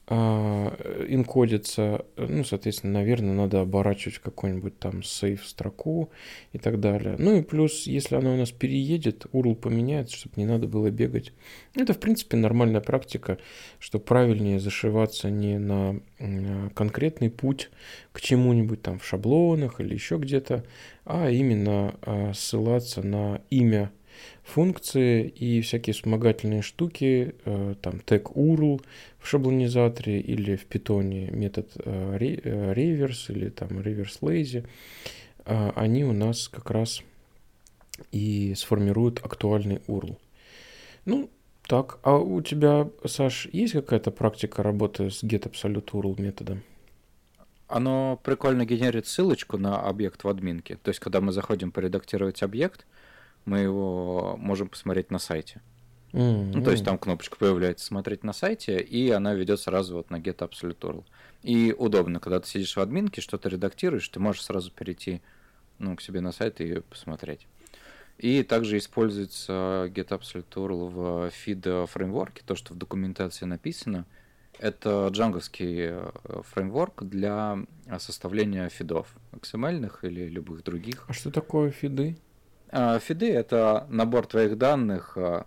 [0.07, 0.75] а,
[1.07, 2.05] инкодятся.
[2.15, 6.11] Ну, соответственно, наверное, надо оборачивать какой-нибудь там сейф строку
[6.53, 7.15] и так далее.
[7.17, 11.33] Ну и плюс, если она у нас переедет, URL поменяется, чтобы не надо было бегать.
[11.75, 13.39] Это, в принципе, нормальная практика,
[13.79, 17.71] что правильнее зашиваться не на м, конкретный путь
[18.11, 20.63] к чему-нибудь там в шаблонах или еще где-то,
[21.05, 23.91] а именно а, ссылаться на имя
[24.45, 28.81] функции и всякие вспомогательные штуки, э, там тег URL
[29.19, 34.65] в шаблонизаторе или в питоне метод э, ре- э, reverse или там reverse lazy,
[35.45, 37.03] они у нас как раз
[38.11, 40.17] и сформируют актуальный URL.
[41.05, 41.29] Ну,
[41.67, 46.63] так, а у тебя, Саш, есть какая-то практика работы с get absolute URL методом?
[47.67, 50.77] Оно прикольно генерит ссылочку на объект в админке.
[50.81, 52.87] То есть, когда мы заходим поредактировать объект,
[53.45, 55.61] мы его можем посмотреть на сайте.
[56.11, 60.15] Ну, то есть там кнопочка появляется «Смотреть на сайте», и она ведет сразу вот на
[60.15, 61.03] Get Absolute URL.
[61.43, 65.21] И удобно, когда ты сидишь в админке, что-то редактируешь, ты можешь сразу перейти
[65.77, 67.47] ну, к себе на сайт и посмотреть.
[68.17, 74.05] И также используется Get Absolute URL в feed фреймворке, то, что в документации написано.
[74.57, 76.11] Это джанговский э,
[76.53, 77.57] фреймворк для
[77.99, 81.03] составления фидов, XML или любых других.
[81.09, 82.15] А что такое фиды?
[82.71, 85.45] А, Фиды— это набор твоих данных, а,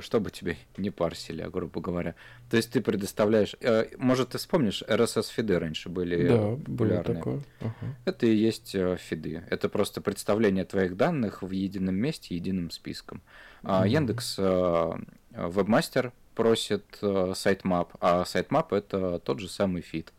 [0.00, 2.14] чтобы тебе не парсили, грубо говоря.
[2.50, 3.56] То есть ты предоставляешь...
[3.60, 7.14] э, Может, ты вспомнишь, RSS-фиды раньше были Да, э, было популярны.
[7.14, 7.40] такое.
[7.60, 7.74] Ага.
[8.04, 9.42] Это и есть э, фиды.
[9.50, 13.22] Это просто представление твоих данных в едином месте, единым списком.
[13.62, 13.84] Мгм.
[13.84, 14.92] Яндекс э,
[15.30, 20.12] Вебмастер просит sitemap, а sitemap это тот же самый фид.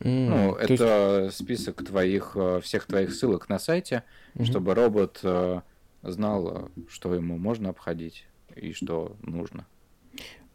[0.00, 4.44] М, Ну, то есть- это список твоих, э, всех твоих ссылок на сайте, Мгм.
[4.46, 5.60] чтобы робот э,
[6.02, 9.66] знал, э, что ему можно обходить и что нужно.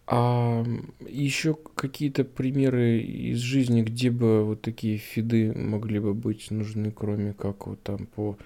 [0.06, 0.66] А
[1.08, 7.34] еще какие-то примеры из жизни, где бы вот такие фиды могли бы быть нужны, кроме
[7.34, 8.38] как вот там по...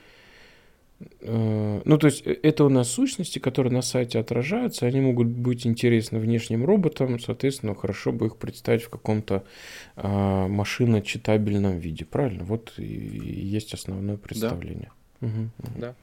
[1.22, 5.28] э, Ну, то есть э, это у нас сущности, которые на сайте отражаются, они могут
[5.28, 9.44] быть интересны внешним роботам, соответственно, хорошо бы их представить в каком-то
[9.96, 12.44] а, машиночитабельном виде, правильно?
[12.44, 14.92] Вот и есть основное представление.
[15.22, 15.96] Мгм, мгм, Да.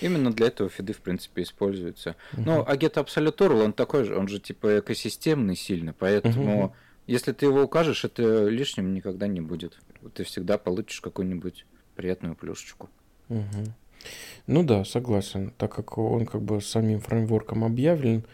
[0.00, 2.16] Именно для этого фиды, в принципе, используются.
[2.32, 2.44] мгм.
[2.44, 6.72] Ну, а Get Absolute URL, он такой же, он же типа экосистемный сильно, поэтому Мгм.
[7.06, 9.78] если ты его укажешь, это лишним никогда не будет.
[10.14, 12.88] Ты всегда получишь какую-нибудь приятную плюшечку.
[13.28, 13.74] Мгм.
[14.46, 15.52] Ну да, согласен.
[15.58, 18.24] Так как он как бы самим фреймворком объявлен,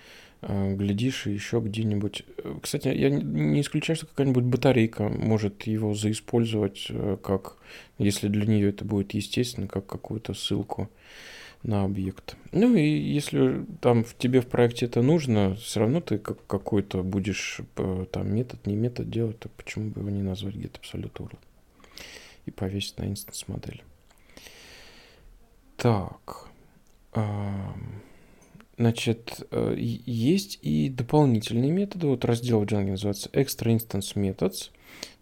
[0.43, 2.25] э, глядишь, и еще где-нибудь...
[2.39, 7.57] э, Кстати, я не- исключаю, что какая-нибудь батарейка может его заиспользовать, э, как,
[7.99, 10.89] если для нее это будет естественно, как какую-то ссылку
[11.63, 12.37] на объект.
[12.53, 17.03] Ну и если там в тебе в проекте это нужно, все равно ты как какой-то
[17.03, 21.13] будешь э, там метод, не метод делать, то почему бы его не назвать get absolute
[21.15, 21.39] URL
[22.47, 23.83] и повесить на инстанс модель.
[25.77, 26.49] Так.
[28.79, 32.09] Значит, э, есть и дополнительные методы.
[32.09, 34.71] Вот раздел в Django называется Extra Instance Methods.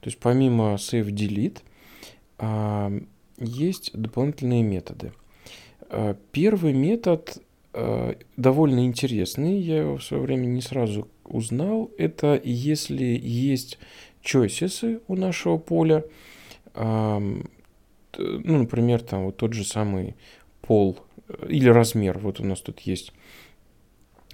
[0.00, 1.60] То есть помимо save delete
[3.38, 5.12] есть дополнительные методы.
[5.88, 7.38] Э, Первый метод
[7.74, 9.60] э, довольно интересный.
[9.60, 11.92] Я его в свое время не сразу узнал.
[11.96, 13.78] Это если есть
[14.24, 16.04] choices у нашего поля,
[16.74, 17.44] ну,
[18.58, 20.16] например, там вот тот же самый
[20.66, 20.98] пол
[21.28, 22.18] э, или размер.
[22.18, 23.12] Вот у нас тут есть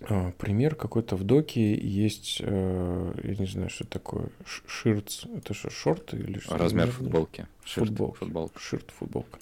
[0.03, 5.53] а, пример какой-то в доке есть, э, я не знаю, что такое, ш- ширтс, это
[5.53, 6.57] что, шорты или что?
[6.57, 7.47] Размер футболки.
[7.65, 8.19] Ширт, Футболки.
[8.19, 8.59] Футболка.
[8.59, 9.39] Ширт, футболка.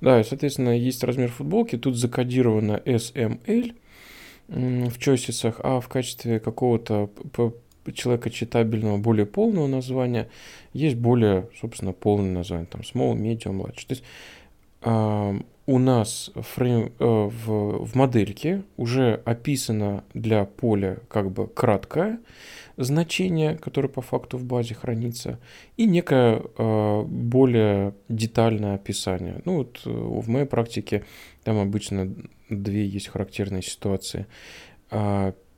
[0.00, 3.76] Да, и, соответственно, есть размер футболки, тут закодировано SML
[4.48, 7.10] в чойсисах, а в качестве какого-то
[7.92, 10.28] человека читабельного, более полного названия
[10.72, 13.86] есть более, собственно, полное название, там, small, medium, large.
[13.86, 14.04] То есть
[15.68, 22.20] у нас фрейм, э, в, в модельке уже описано для поля как бы краткое
[22.78, 25.38] значение, которое по факту в базе хранится,
[25.76, 29.42] и некое э, более детальное описание.
[29.44, 31.04] Ну вот э, в моей практике
[31.44, 32.14] там обычно
[32.48, 34.26] две есть характерные ситуации.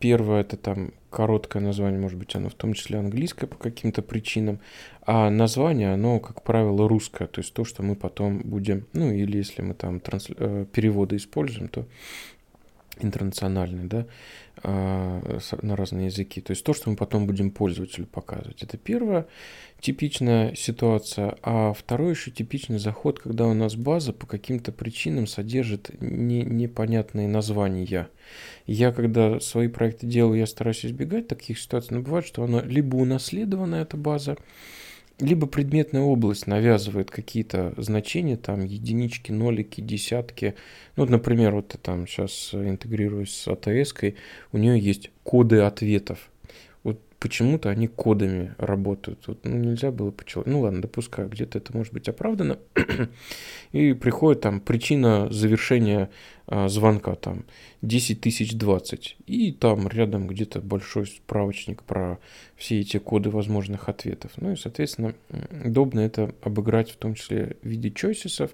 [0.01, 4.59] Первое это там короткое название, может быть, оно в том числе английское по каким-то причинам,
[5.07, 9.37] а название, оно, как правило, русское, то есть то, что мы потом будем, ну или
[9.37, 11.87] если мы там трансля- э, переводы используем, то
[12.99, 14.07] интернациональные, да,
[14.63, 16.41] на разные языки.
[16.41, 18.63] То есть то, что мы потом будем пользователю показывать.
[18.63, 19.27] Это первая
[19.81, 21.37] типичная ситуация.
[21.43, 27.29] А второй еще типичный заход, когда у нас база по каким-то причинам содержит не, непонятные
[27.29, 28.09] названия.
[28.67, 32.97] Я, когда свои проекты делаю, я стараюсь избегать таких ситуаций, но бывает, что она либо
[32.97, 34.37] унаследована, эта база,
[35.21, 40.55] либо предметная область навязывает какие-то значения, там единички, нолики, десятки.
[40.97, 43.95] Ну, вот, например, вот я там сейчас интегрируюсь с АТС,
[44.53, 46.30] у нее есть коды ответов.
[47.21, 49.27] Почему-то они кодами работают.
[49.27, 50.43] Вот, ну, нельзя было почему.
[50.47, 52.59] Ну ладно, допускаю, где-то это может быть оправдано.
[53.73, 56.09] И приходит там причина завершения
[56.47, 57.45] а, звонка там
[57.83, 59.19] 10 тысяч 20.
[59.27, 62.19] И там рядом где-то большой справочник про
[62.57, 64.33] все эти коды возможных ответов.
[64.37, 65.15] Ну и, соответственно,
[65.65, 68.51] удобно это обыграть в том числе в виде чойсисов,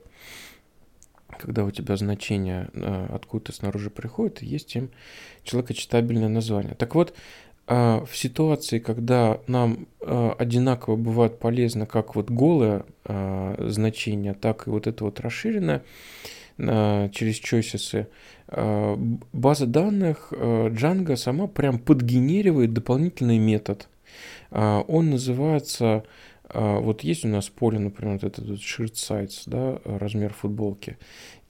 [1.38, 4.90] когда у тебя значение а, откуда-то снаружи приходит, и есть им
[5.42, 6.74] человекочитабельное название.
[6.74, 7.14] Так вот,
[7.66, 14.66] а, в ситуации, когда нам а, одинаково бывает полезно как вот голое а, значение, так
[14.66, 15.82] и вот это вот расширенное
[16.58, 18.06] а, через choices,
[18.48, 18.96] а,
[19.32, 23.88] база данных а, Django сама прям подгенеривает дополнительный метод.
[24.50, 26.04] А, Он называется,
[26.48, 30.96] а, вот есть у нас поле, например, вот этот вот shirt size, да, размер футболки.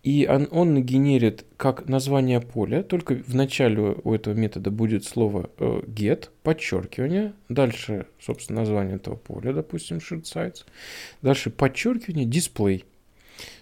[0.07, 5.51] И он, он генерит как название поля, только в начале у этого метода будет слово
[5.59, 10.59] э, get, подчеркивание, дальше, собственно, название этого поля, допустим, shirt size,
[11.23, 12.85] дальше подчеркивание, display.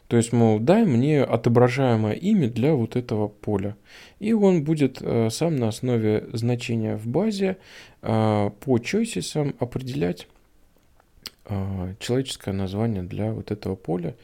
[0.09, 3.75] То есть, мол, дай мне отображаемое имя для вот этого поля.
[4.21, 7.57] И он будет э, сам на основе значения в базе
[8.03, 10.29] э, по choices определять
[11.47, 14.15] э, человеческое название для вот этого поля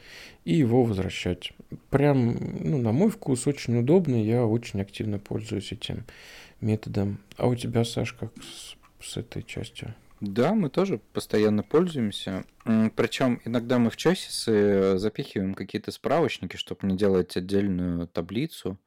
[0.45, 1.51] и его возвращать.
[1.89, 6.05] Прям, ну, на мой вкус, очень удобно, я очень активно пользуюсь этим
[6.59, 7.19] методом.
[7.37, 9.93] А у тебя, Саш, как с, с этой частью?
[10.21, 12.43] Да, мы тоже постоянно пользуемся.
[12.95, 18.77] Причем иногда мы в часисы запихиваем какие-то справочники, чтобы не делать отдельную таблицу,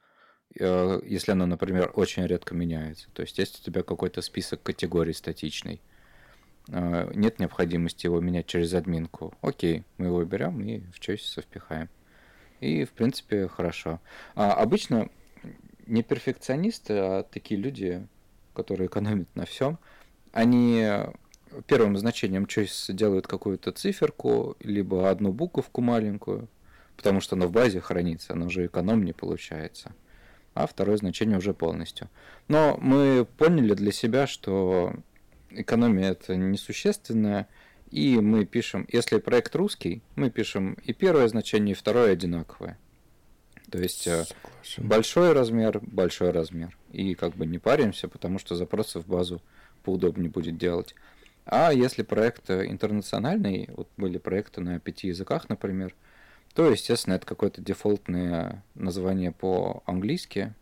[0.57, 3.09] э, если она, например, очень редко меняется.
[3.13, 5.81] То есть, если у тебя какой-то список категорий статичный,
[6.69, 9.35] э, нет необходимости его менять через админку.
[9.41, 11.89] Окей, мы его берем и в часисы впихаем.
[12.61, 14.01] И, в принципе, хорошо.
[14.35, 15.09] А обычно
[15.87, 18.07] не перфекционисты, а такие люди,
[18.55, 19.79] которые экономят на всем,
[20.33, 20.87] они
[21.67, 26.49] первым значением choice делают какую-то циферку, либо одну буковку маленькую,
[26.97, 29.93] потому что она в базе хранится, она уже экономнее получается.
[30.55, 32.09] А второе значение уже полностью.
[32.47, 34.95] Но мы поняли для себя, что
[35.51, 37.49] экономия это несущественная,
[37.95, 42.77] и мы пишем, если проект русский, мы пишем и первое значение, и второе одинаковое.
[43.71, 44.89] То есть э, Согласен.
[44.89, 46.77] большой размер, большой размер.
[46.91, 49.41] И как бы не паримся, потому что запросы в базу
[49.85, 50.97] поудобнее будет делать.
[51.47, 55.95] А если проект интернациональный, вот были проекты на пяти языках, например,
[56.53, 60.53] то, естественно, это какое-то дефолтное название по-английски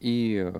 [0.00, 0.52] и,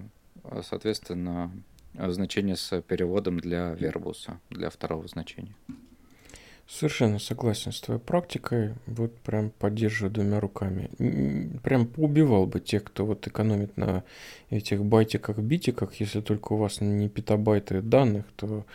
[0.63, 1.51] соответственно,
[1.95, 5.55] значение с переводом для вербуса, для второго значения.
[6.69, 8.75] Совершенно согласен с твоей практикой.
[8.87, 10.91] Вот прям поддерживаю двумя руками.
[11.63, 14.05] Прям поубивал бы тех, кто вот экономит на
[14.51, 15.95] этих байтиках, битиках.
[15.95, 18.67] Если только у вас не петабайты данных, то,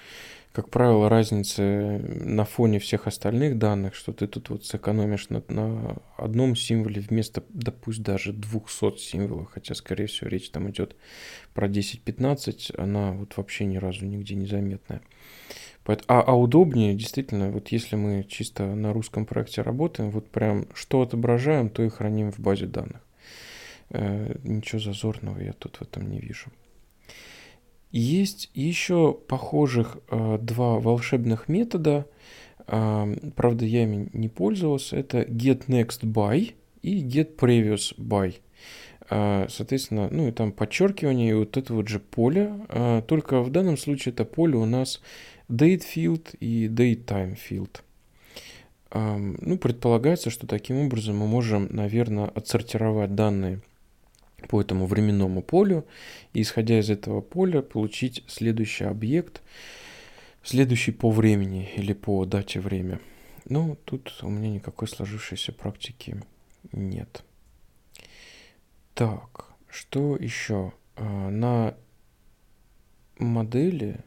[0.54, 5.98] как правило, разница на фоне всех остальных данных, что ты тут вот сэкономишь на, на
[6.16, 10.96] одном символе вместо, да даже 200 символов, хотя, скорее всего, речь там идет
[11.56, 15.02] про 10-15, она вот вообще ни разу нигде не заметная.
[15.86, 21.02] А, а удобнее, действительно, вот если мы чисто на русском проекте работаем, вот прям что
[21.02, 23.02] отображаем, то и храним в базе данных.
[23.90, 26.52] Э, ничего зазорного я тут в этом не вижу.
[27.94, 32.08] Есть еще похожих э, два волшебных метода,
[32.66, 38.34] э, правда я ими не пользовался, это getNextBy и getPreviousBy.
[39.12, 43.52] Э, соответственно, ну и там подчеркивание и вот это вот же поле, э, только в
[43.52, 45.00] данном случае это поле у нас
[45.48, 47.82] date field и date time field.
[48.96, 53.60] Ну, предполагается, что таким образом мы можем, наверное, отсортировать данные
[54.48, 55.86] по этому временному полю
[56.34, 59.42] и, исходя из этого поля, получить следующий объект,
[60.44, 63.00] следующий по времени или по дате время.
[63.46, 66.22] Ну, тут у меня никакой сложившейся практики
[66.72, 67.24] нет.
[68.94, 70.74] Так, что еще?
[70.96, 71.76] А, на
[73.18, 74.00] модели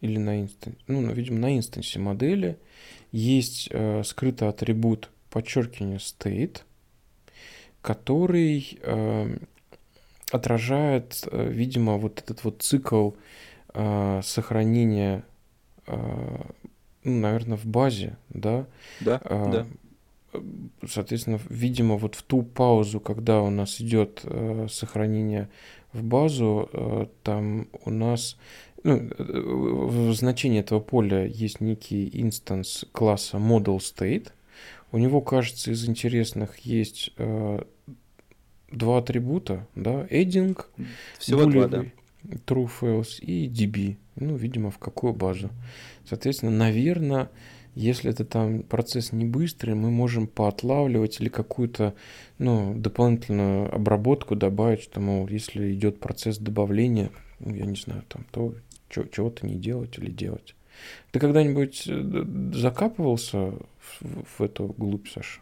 [0.00, 2.58] или на инстансе, ну, видимо, на инстансе модели
[3.12, 6.62] есть э, скрытый атрибут подчеркивания state,
[7.80, 9.36] который э,
[10.32, 13.12] отражает, э, видимо, вот этот вот цикл
[13.74, 15.24] э, сохранения,
[15.86, 16.40] э,
[17.04, 18.66] ну, наверное, в базе, да?
[19.00, 19.66] Да, да.
[20.88, 25.50] Соответственно, видимо, вот в ту паузу, когда у нас идет э, сохранение
[25.92, 28.38] в базу, э, там у нас
[28.82, 34.30] ну, в значении этого поля есть некий инстанс класса model state.
[34.90, 37.62] У него, кажется, из интересных есть э,
[38.72, 40.58] два атрибута, да, adding,
[41.18, 41.84] Всего два, да.
[42.46, 43.96] true false и db.
[44.16, 45.50] Ну, видимо, в какую базу.
[46.08, 47.30] Соответственно, наверное,
[47.74, 51.94] если это там процесс не быстрый, мы можем поотлавливать или какую-то
[52.38, 58.26] ну, дополнительную обработку добавить, что, мол, если идет процесс добавления, ну, я не знаю, там,
[58.30, 58.54] то
[58.90, 60.54] чего-то не делать или делать.
[61.12, 65.40] Ты когда-нибудь э, закапывался в, в эту глубь, Саша?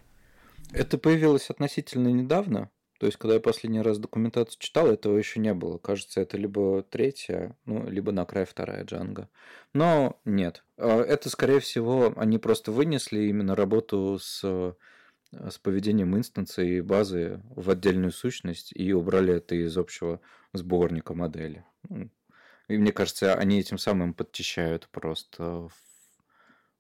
[0.72, 2.70] Это появилось относительно недавно.
[3.00, 5.78] То есть, когда я последний раз документацию читал, этого еще не было.
[5.78, 9.30] Кажется, это либо третья, ну, либо на край вторая джанга.
[9.72, 10.64] Но нет.
[10.76, 14.44] А, это, скорее всего, они просто вынесли именно работу с,
[15.32, 20.20] с поведением инстанции и базы в отдельную сущность и убрали это из общего
[20.52, 21.64] сборника модели.
[21.88, 22.10] Ну,
[22.68, 25.70] и мне кажется, они этим самым подчищают просто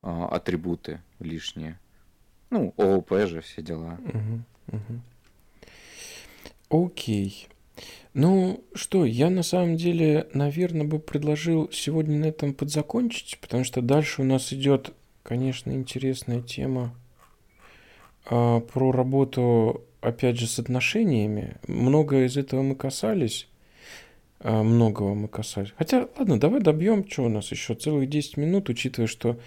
[0.02, 1.80] а, атрибуты лишние.
[2.50, 3.98] Ну, ООП же, все дела.
[4.04, 5.00] Угу, угу.
[6.70, 7.48] Окей.
[8.14, 13.82] Ну что, я на самом деле, наверное, бы предложил сегодня на этом подзакончить, потому что
[13.82, 14.92] дальше у нас идет,
[15.24, 16.94] конечно, интересная тема
[18.24, 21.56] а, про работу, опять же, с отношениями.
[21.66, 23.48] Много из этого мы касались.
[24.38, 25.72] А, многого мы касались.
[25.76, 29.40] Хотя, ладно, давай добьем, что у нас еще целых 10 минут, учитывая, что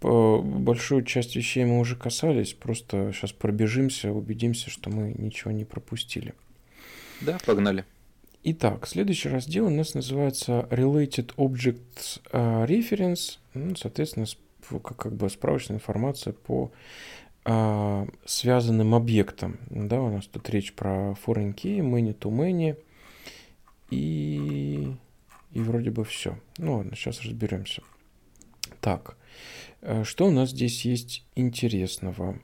[0.00, 6.32] большую часть вещей мы уже касались, просто сейчас пробежимся, убедимся, что мы ничего не пропустили.
[7.20, 7.84] Да, погнали.
[8.42, 14.26] Итак, следующий раздел у нас называется Related Objects э, Reference, ну, соответственно,
[14.82, 16.72] как, как бы справочная информация по
[17.44, 19.58] а, связанным объектам.
[19.70, 22.76] Да, у нас тут речь про foreign key, many to many
[23.90, 24.94] и,
[25.52, 26.38] и вроде бы все.
[26.58, 27.82] Ну ладно, сейчас разберемся.
[28.80, 29.16] Так,
[29.80, 32.38] э, что у нас здесь есть интересного?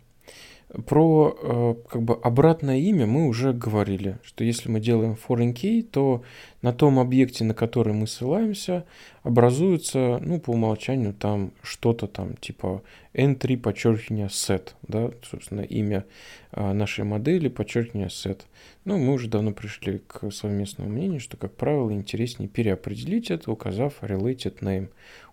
[0.85, 5.85] Про э, как бы обратное имя мы уже говорили, что если мы делаем foreign key,
[5.85, 6.25] то
[6.61, 8.85] на том объекте, на который мы ссылаемся,
[9.23, 12.83] образуется, ну, по умолчанию там что-то там, типа
[13.15, 16.05] entry, подчеркивание set, да, собственно, имя
[16.51, 18.41] э, нашей модели, подчеркивание set.
[18.85, 24.03] Ну, мы уже давно пришли к совместному мнению, что, как правило, интереснее переопределить это, указав
[24.03, 24.89] related name.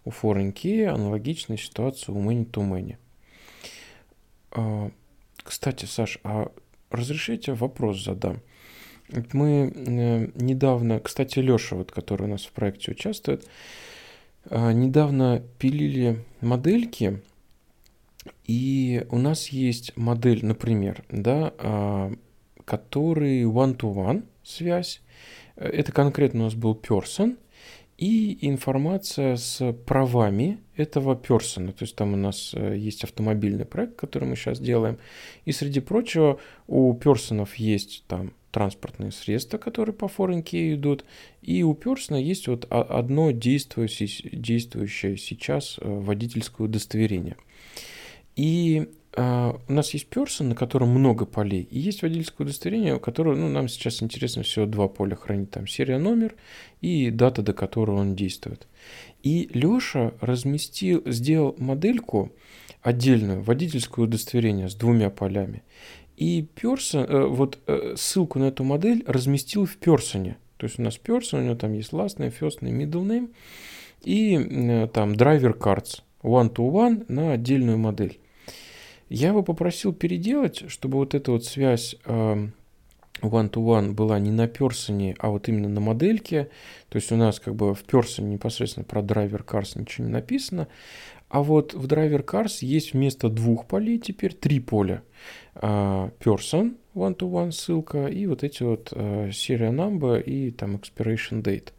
[0.06, 2.98] У foreign key аналогичная ситуация у many to many.
[5.44, 6.52] А, кстати, Саш, а
[6.90, 8.42] разрешите вопрос задам?
[9.34, 13.48] Мы э, недавно, кстати, Леша, вот, который у нас в проекте участвует,
[14.50, 17.22] э, недавно пилили модельки,
[18.46, 22.16] и у нас есть модель, например, да, э,
[22.66, 25.02] который one-to-one связь.
[25.56, 27.38] Это конкретно у нас был person,
[27.98, 31.72] и информация с правами этого персона.
[31.72, 34.98] То есть там у нас э, есть автомобильный проект, который мы сейчас делаем.
[35.46, 41.06] И среди прочего у персонов есть там транспортные средства, которые по форенке идут.
[41.42, 47.38] И у персона есть вот одно действующее, действующее сейчас э, водительское удостоверение.
[48.36, 53.36] И у нас есть персон, на котором много полей, и есть водительское удостоверение, у которого,
[53.36, 56.34] ну, нам сейчас интересно всего два поля хранить, там серия номер
[56.82, 58.68] и дата, до которой он действует.
[59.22, 62.32] И Леша разместил, сделал модельку
[62.82, 65.64] отдельную, водительское удостоверение с двумя полями.
[66.18, 70.38] И персон, э, вот э, ссылку на эту модель разместил в персоне.
[70.58, 73.34] То есть у нас персон, у него там есть last name, first name, middle name
[74.04, 78.20] и э, там driver cards one-to-one на отдельную модель.
[79.10, 82.54] Я его попросил переделать, чтобы вот эта вот связь эм,
[83.22, 86.50] one-to-one была не на персоне, а вот именно на модельке.
[86.90, 90.68] То есть у нас как бы в персоне непосредственно про драйвер Cars ничего не написано.
[91.30, 95.04] А вот в драйвер Cars есть вместо двух полей теперь три поля.
[95.56, 101.70] Э, person, one-to-one ссылка, и вот эти вот serial number и там expiration date.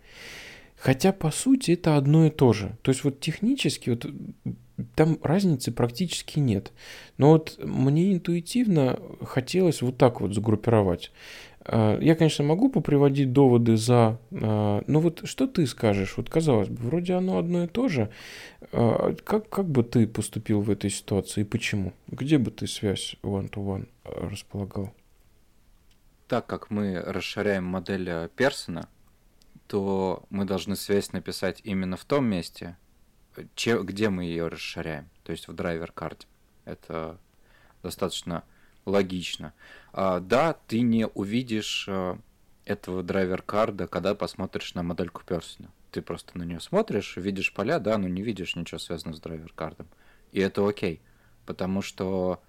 [0.76, 2.76] Хотя, по сути, это одно и то же.
[2.82, 4.06] То есть вот технически вот
[4.94, 6.72] там разницы практически нет.
[7.16, 11.12] Но вот мне интуитивно хотелось вот так вот загруппировать.
[11.64, 16.16] А, я, конечно, могу поприводить доводы за, а, но вот что ты скажешь?
[16.16, 18.10] Вот казалось бы, вроде оно одно и то же.
[18.72, 21.92] А, как, как бы ты поступил в этой ситуации и почему?
[22.08, 24.92] Где бы ты связь one-to-one располагал?
[26.28, 28.88] Так как мы расширяем модель персона,
[29.66, 32.76] то мы должны связь написать именно в том месте,
[33.54, 36.26] че, где мы ее расширяем, то есть в драйвер-карте.
[36.64, 37.18] Это
[37.82, 38.44] достаточно
[38.86, 39.52] логично.
[39.92, 42.18] А, да, ты не увидишь а,
[42.64, 45.70] этого драйвер-карда, когда посмотришь на модельку персона.
[45.90, 49.86] Ты просто на нее смотришь, видишь поля, да, но не видишь ничего связанного с драйвер-кардом.
[50.32, 51.00] И это окей,
[51.46, 52.42] потому что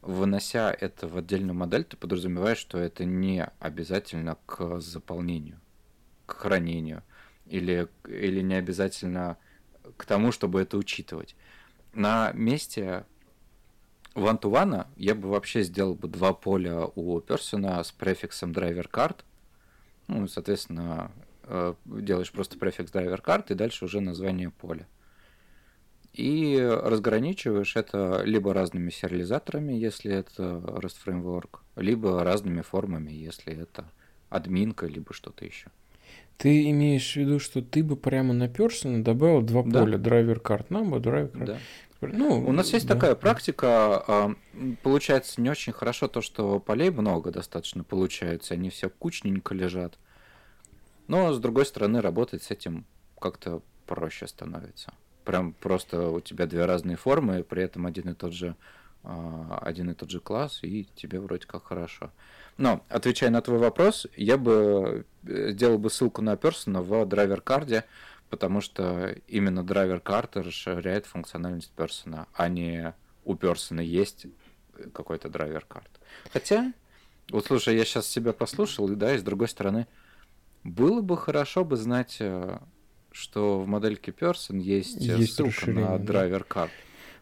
[0.00, 5.60] вынося это в отдельную модель, ты подразумеваешь, что это не обязательно к заполнению,
[6.26, 7.02] к хранению,
[7.46, 9.36] или, или не обязательно
[9.96, 11.34] к тому, чтобы это учитывать.
[11.92, 13.04] На месте
[14.14, 19.16] one-to-one я бы вообще сделал бы два поля у персона с префиксом driver card.
[20.06, 21.10] Ну, соответственно,
[21.44, 24.86] э, делаешь просто префикс driver card и дальше уже название поля.
[26.12, 33.84] И разграничиваешь это либо разными сериализаторами, если это REST Framework, либо разными формами, если это
[34.30, 35.70] админка, либо что-то еще.
[36.38, 39.80] Ты имеешь в виду, что ты бы прямо на персона добавил два да.
[39.80, 41.44] поля, драйвер карт number, драйвер карт.
[41.44, 41.58] Да.
[42.00, 42.94] Ну, У нас есть да.
[42.94, 44.34] такая практика, а,
[44.84, 49.98] получается не очень хорошо то, что полей много достаточно получается, они все кучненько лежат.
[51.08, 52.86] Но, с другой стороны, работать с этим
[53.20, 54.92] как-то проще становится.
[55.24, 58.54] Прям просто у тебя две разные формы, при этом один и тот же,
[59.02, 62.12] а, один и тот же класс, и тебе вроде как хорошо.
[62.58, 67.84] Но, отвечая на твой вопрос, я бы э, сделал бы ссылку на персона в драйвер-карде,
[68.30, 72.94] потому что именно драйвер-карта расширяет функциональность персона, а не
[73.24, 74.26] у персона есть
[74.92, 75.88] какой-то драйвер-карт.
[76.32, 76.72] Хотя,
[77.30, 79.86] вот слушай, я сейчас себя послушал, и да, и с другой стороны,
[80.64, 82.58] было бы хорошо бы знать, э,
[83.12, 86.72] что в модельке Person есть, э, есть ссылка на драйвер-карт.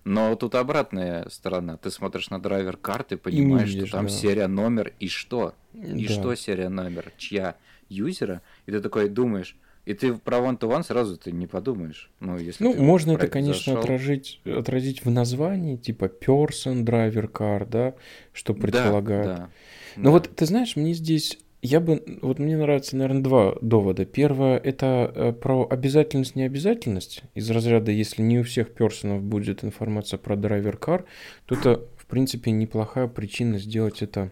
[0.06, 1.78] Но тут обратная сторона.
[1.78, 4.12] Ты смотришь на драйвер карты, понимаешь, видишь, что там да.
[4.12, 5.54] серия номер и что?
[5.74, 6.14] И да.
[6.14, 7.12] что серия номер?
[7.16, 7.56] Чья?
[7.88, 8.40] Юзера?
[8.66, 12.08] И ты такой думаешь, и ты про one-to-one сразу ты не подумаешь.
[12.20, 17.94] Ну, если ну можно это, конечно, отражить, отразить в названии, типа person, driver car, да,
[18.32, 19.26] что предполагает.
[19.26, 19.50] Да, да,
[19.96, 20.10] Но да.
[20.10, 21.36] вот ты знаешь, мне здесь
[21.66, 24.04] я бы, вот мне нравится, наверное, два довода.
[24.04, 27.22] Первое, это э, про обязательность, необязательность.
[27.34, 31.04] Из разряда, если не у всех персонов будет информация про драйвер кар,
[31.46, 34.30] то это, в принципе, неплохая причина сделать это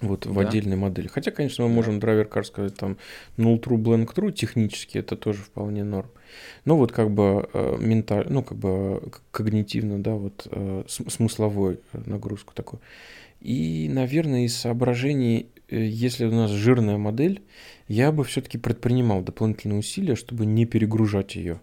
[0.00, 0.40] вот в да.
[0.40, 1.06] отдельной модели.
[1.08, 1.76] Хотя, конечно, мы да.
[1.76, 2.96] можем драйвер кар сказать там
[3.36, 6.10] null true, blank true, технически это тоже вполне норм.
[6.64, 12.54] Но вот как бы э, менталь, ну как бы когнитивно, да, вот э, смысловой нагрузку
[12.54, 12.80] такую.
[13.40, 17.42] И, наверное, из соображений, если у нас жирная модель,
[17.88, 21.60] я бы все-таки предпринимал дополнительные усилия, чтобы не перегружать ее.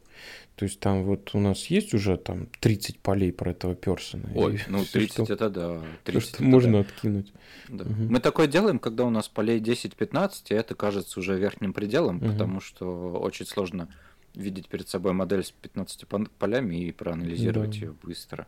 [0.56, 4.30] То есть там вот у нас есть уже там 30 полей про этого персона.
[4.36, 5.82] Ой, ну 30 что, это да.
[6.04, 6.80] 30 что это можно да.
[6.82, 7.34] откинуть.
[7.68, 7.86] Да.
[7.86, 7.94] Угу.
[8.10, 12.28] Мы такое делаем, когда у нас полей 10-15, и это кажется уже верхним пределом, угу.
[12.28, 13.88] потому что очень сложно
[14.36, 16.06] видеть перед собой модель с 15
[16.38, 17.78] полями и проанализировать да.
[17.78, 18.48] ее быстро.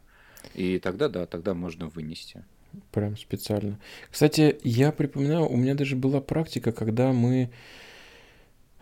[0.54, 2.44] И тогда, да, тогда можно вынести.
[2.92, 3.80] Прям специально.
[4.10, 7.50] Кстати, я припоминаю, у меня даже была практика, когда мы,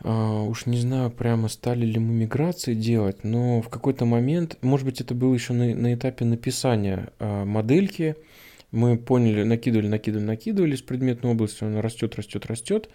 [0.03, 4.85] э, уж не знаю, прямо стали ли мы миграции делать, но в какой-то момент, может
[4.85, 8.15] быть, это было еще на, на этапе написания э, модельки,
[8.71, 12.89] мы поняли, накидывали, накидывали, накидывали с предметной областью, она растет, растет, растет.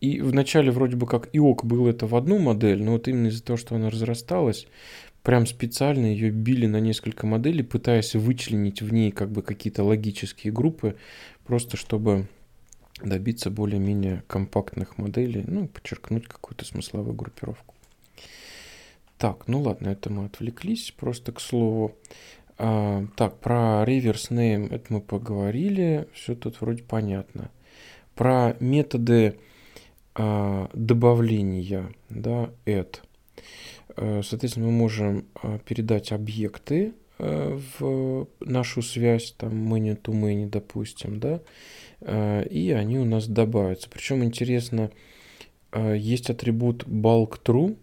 [0.00, 3.28] И вначале вроде бы как и ок было это в одну модель, но вот именно
[3.28, 4.66] из-за того, что она разрасталась,
[5.26, 10.52] прям специально ее били на несколько моделей, пытаясь вычленить в ней как бы какие-то логические
[10.52, 10.94] группы,
[11.44, 12.28] просто чтобы
[13.02, 17.74] добиться более-менее компактных моделей, ну, подчеркнуть какую-то смысловую группировку.
[19.18, 21.96] Так, ну ладно, это мы отвлеклись, просто к слову.
[22.56, 27.50] А, так, про reverse name это мы поговорили, все тут вроде понятно.
[28.14, 29.40] Про методы
[30.14, 33.00] а, добавления, да, add.
[33.96, 40.48] Э, соответственно, мы можем э, передать объекты э, в нашу связь, там many to many,
[40.48, 41.40] допустим, да,
[42.02, 43.88] и они у нас добавятся.
[43.88, 44.90] Причем интересно,
[45.74, 47.78] есть атрибут bulk true,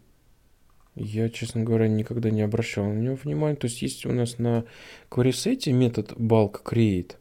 [0.95, 3.55] я, честно говоря, никогда не обращал на него внимания.
[3.55, 4.66] То есть есть у нас на
[5.09, 7.16] query метод bulk create,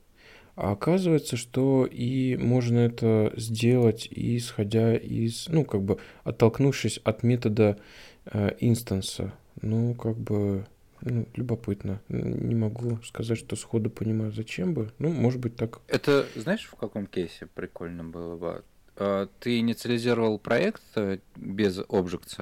[0.54, 7.78] а оказывается, что и можно это сделать, исходя из, ну, как бы оттолкнувшись от метода
[8.60, 9.32] инстанса.
[9.60, 10.66] Ну, как бы,
[11.00, 12.00] ну, любопытно.
[12.08, 14.92] Не могу сказать, что сходу понимаю, зачем бы.
[14.98, 15.80] Ну, может быть, так.
[15.88, 18.64] Это, знаешь, в каком кейсе прикольно было бы?
[18.96, 22.36] А, ты инициализировал проект э, без objects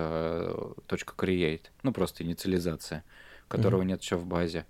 [0.87, 3.05] .create, ну, просто инициализация,
[3.49, 3.87] которого mm-hmm.
[3.87, 4.66] нет еще в базе.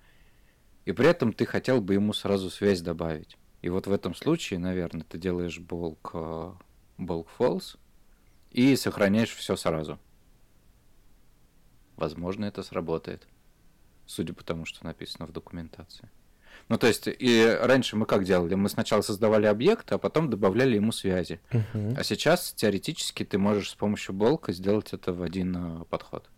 [0.84, 3.36] И при этом ты хотел бы ему сразу связь добавить.
[3.62, 6.52] И вот в этом случае, наверное, ты делаешь bulk, э,
[6.98, 7.76] bulk false
[8.50, 9.98] и сохраняешь все сразу.
[12.00, 13.28] Возможно, это сработает.
[14.06, 16.08] Судя по тому, что написано в документации.
[16.68, 18.54] Ну, то есть, и раньше мы как делали?
[18.54, 21.40] Мы сначала создавали объект, а потом добавляли ему связи.
[21.50, 21.94] Uh-huh.
[21.98, 26.30] А сейчас, теоретически, ты можешь с помощью болка сделать это в один uh, подход.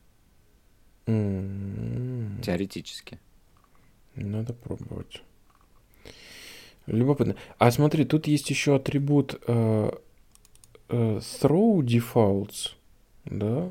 [1.07, 2.43] Uh-huh.
[2.43, 3.21] Теоретически.
[4.17, 5.23] Надо пробовать.
[6.87, 7.37] Любопытно.
[7.59, 9.97] А смотри, тут есть еще атрибут uh,
[10.89, 12.73] uh, throw defaults,
[13.25, 13.71] да?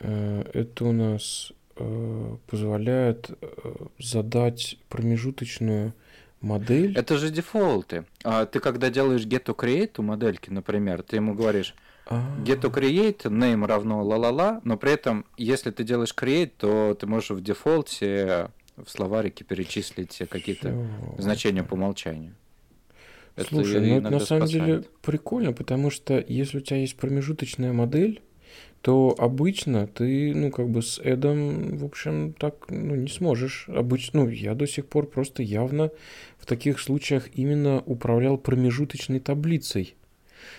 [0.00, 5.94] Э, это у нас э, позволяет э, задать промежуточную
[6.40, 6.96] модель.
[6.96, 8.04] Это же дефолты.
[8.24, 11.74] А ты когда делаешь get to create у модельки, например, ты ему говоришь
[12.08, 17.06] get to create, name равно ла-ла-ла, но при этом, если ты делаешь create, то ты
[17.06, 21.22] можешь в дефолте в словарике перечислить какие-то Всё.
[21.22, 22.34] значения по умолчанию.
[23.48, 24.66] Слушай, это ну это на самом спасает.
[24.66, 28.22] деле прикольно, потому что если у тебя есть промежуточная модель,
[28.86, 33.68] то обычно ты, ну, как бы с Эдом, в общем, так, ну, не сможешь.
[33.68, 35.90] Обычно, ну, я до сих пор просто явно
[36.38, 39.96] в таких случаях именно управлял промежуточной таблицей.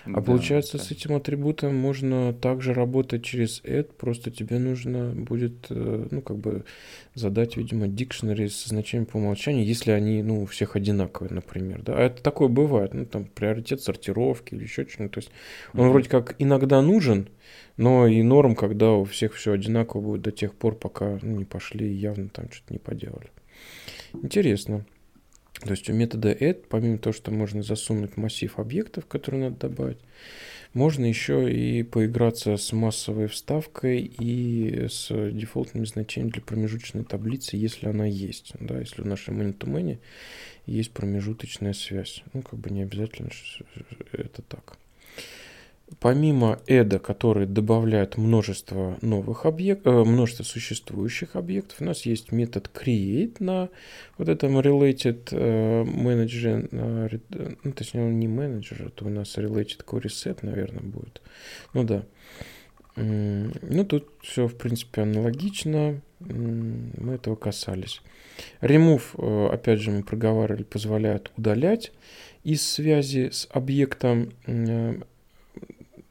[0.06, 0.84] А да, получается, да.
[0.84, 6.38] с этим атрибутом можно также работать через add, просто тебе нужно будет, э, ну, как
[6.38, 6.66] бы
[7.14, 11.98] задать, видимо, дикшнери со значением по умолчанию, если они, ну, у всех одинаковые, например, да.
[11.98, 15.14] А это такое бывает, ну, там, приоритет сортировки или еще что-нибудь.
[15.14, 15.32] То есть
[15.74, 15.90] он mm-hmm.
[15.92, 17.30] вроде как иногда нужен,
[17.78, 21.46] но и норм, когда у всех все одинаково будет до тех пор, пока ну, не
[21.46, 23.30] пошли и явно там что-то не поделали.
[24.14, 24.86] Интересно.
[25.62, 29.98] То есть у метода add, помимо того, что можно засунуть массив объектов, которые надо добавить,
[30.74, 37.88] Можно еще и поиграться с массовой вставкой и с дефолтными значениями для промежуточной таблицы, если
[37.88, 38.54] она есть.
[38.60, 40.00] Да, если в нашем man
[40.66, 42.24] есть промежуточная связь.
[42.34, 43.30] Ну, как бы не обязательно
[44.12, 44.78] это так.
[46.00, 52.70] Помимо эда, который добавляет множество новых объектов, э, множество существующих объектов, у нас есть метод
[52.74, 53.70] create на
[54.18, 59.86] вот этом related э, manager, э, ну, точнее, он не менеджер, это у нас related
[59.86, 61.22] core reset, наверное, будет.
[61.74, 62.04] Ну да.
[62.98, 66.02] Ну, тут все, в принципе, аналогично.
[66.20, 68.02] Мы этого касались.
[68.60, 71.92] Remove, опять же, мы проговаривали, позволяет удалять
[72.44, 74.34] из связи с объектом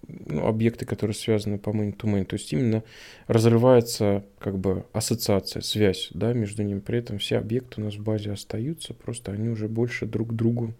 [0.08, 2.24] ну, объекты, которые связаны по main to main.
[2.24, 2.82] То есть именно
[3.26, 6.80] разрывается как бы ассоциация, связь да, между ними.
[6.80, 10.32] При этом все объекты у нас в базе остаются, просто они уже больше друг к
[10.32, 10.74] другу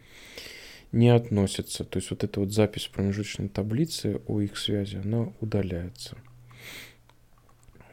[0.93, 1.85] не относятся.
[1.85, 6.17] То есть вот эта вот запись промежуточной таблице о их связи, она удаляется.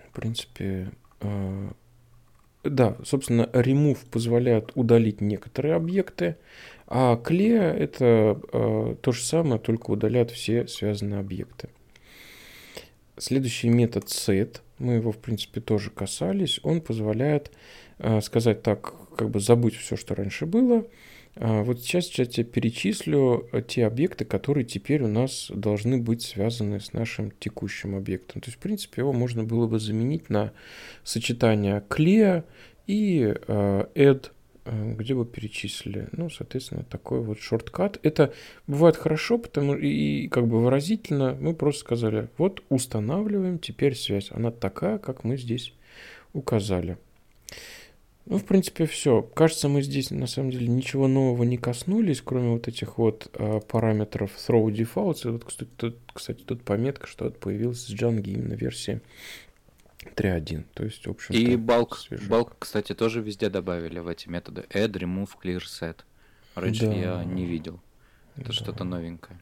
[0.10, 1.72] В принципе, э,
[2.64, 6.38] да, собственно, remove позволяет удалить некоторые объекты,
[6.88, 11.70] а clear это э, то же самое, только удаляет все связанные объекты.
[13.18, 17.52] Следующий метод set, мы его, в принципе, тоже касались, он позволяет
[18.00, 20.86] э, сказать так, как бы забыть все, что раньше было.
[21.36, 26.22] Э, вот сейчас я тебе перечислю э, те объекты, которые теперь у нас должны быть
[26.22, 28.42] связаны с нашим текущим объектом.
[28.42, 30.52] То есть, в принципе, его можно было бы заменить на
[31.04, 32.44] сочетание clear
[32.88, 34.32] и э, add
[34.66, 36.08] Э, где бы перечислили.
[36.14, 38.00] Ну, соответственно, такой вот шорткат.
[38.04, 38.34] Это
[38.66, 44.30] бывает хорошо, потому и как бы выразительно мы просто сказали, вот устанавливаем теперь связь.
[44.32, 45.74] Она такая, как мы здесь
[46.32, 46.98] указали.
[48.26, 49.22] Ну, в принципе, все.
[49.22, 53.60] Кажется, мы здесь на самом деле ничего нового не коснулись, кроме вот этих вот э,
[53.68, 55.28] параметров throw defaults.
[55.28, 59.02] И вот, кстати, тут, кстати, тут пометка, что появилась с Django именно версии
[60.16, 60.64] 3.1.
[60.74, 62.00] То есть, в общем И балк,
[62.30, 64.66] балк, кстати, тоже везде добавили в эти методы.
[64.70, 65.98] Add, remove, clear, set.
[66.56, 66.94] Раньше да.
[66.94, 67.82] я не видел.
[68.38, 68.54] Это да.
[68.54, 69.38] что-то новенькое.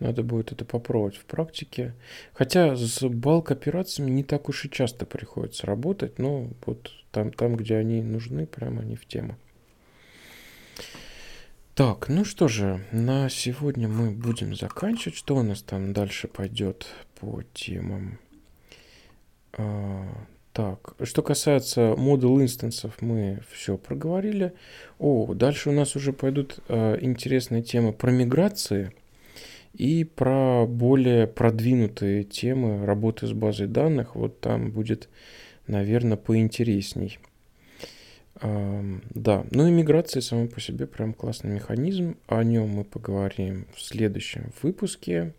[0.00, 1.94] Надо будет это попробовать в практике.
[2.32, 7.54] Хотя с балк операциями не так уж и часто приходится работать, но вот там, там
[7.54, 9.36] где они нужны, прямо они в тему.
[11.74, 15.16] Так, ну что же, на сегодня мы будем заканчивать.
[15.16, 16.86] Что у нас там дальше пойдет
[17.20, 18.18] по темам?
[19.52, 20.06] А,
[20.52, 24.54] так, что касается модул инстансов, мы все проговорили.
[24.98, 28.92] О, дальше у нас уже пойдут э, интересные темы про миграции
[29.72, 34.14] и про более продвинутые темы работы с базой данных.
[34.16, 35.08] Вот там будет,
[35.66, 37.18] наверное, поинтересней.
[38.42, 42.16] Да, ну и миграция сама по себе прям классный механизм.
[42.26, 45.34] О нем мы поговорим в следующем выпуске.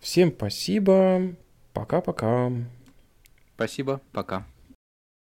[0.00, 1.34] Всем спасибо.
[1.72, 2.52] Пока-пока.
[3.54, 4.46] Спасибо, пока.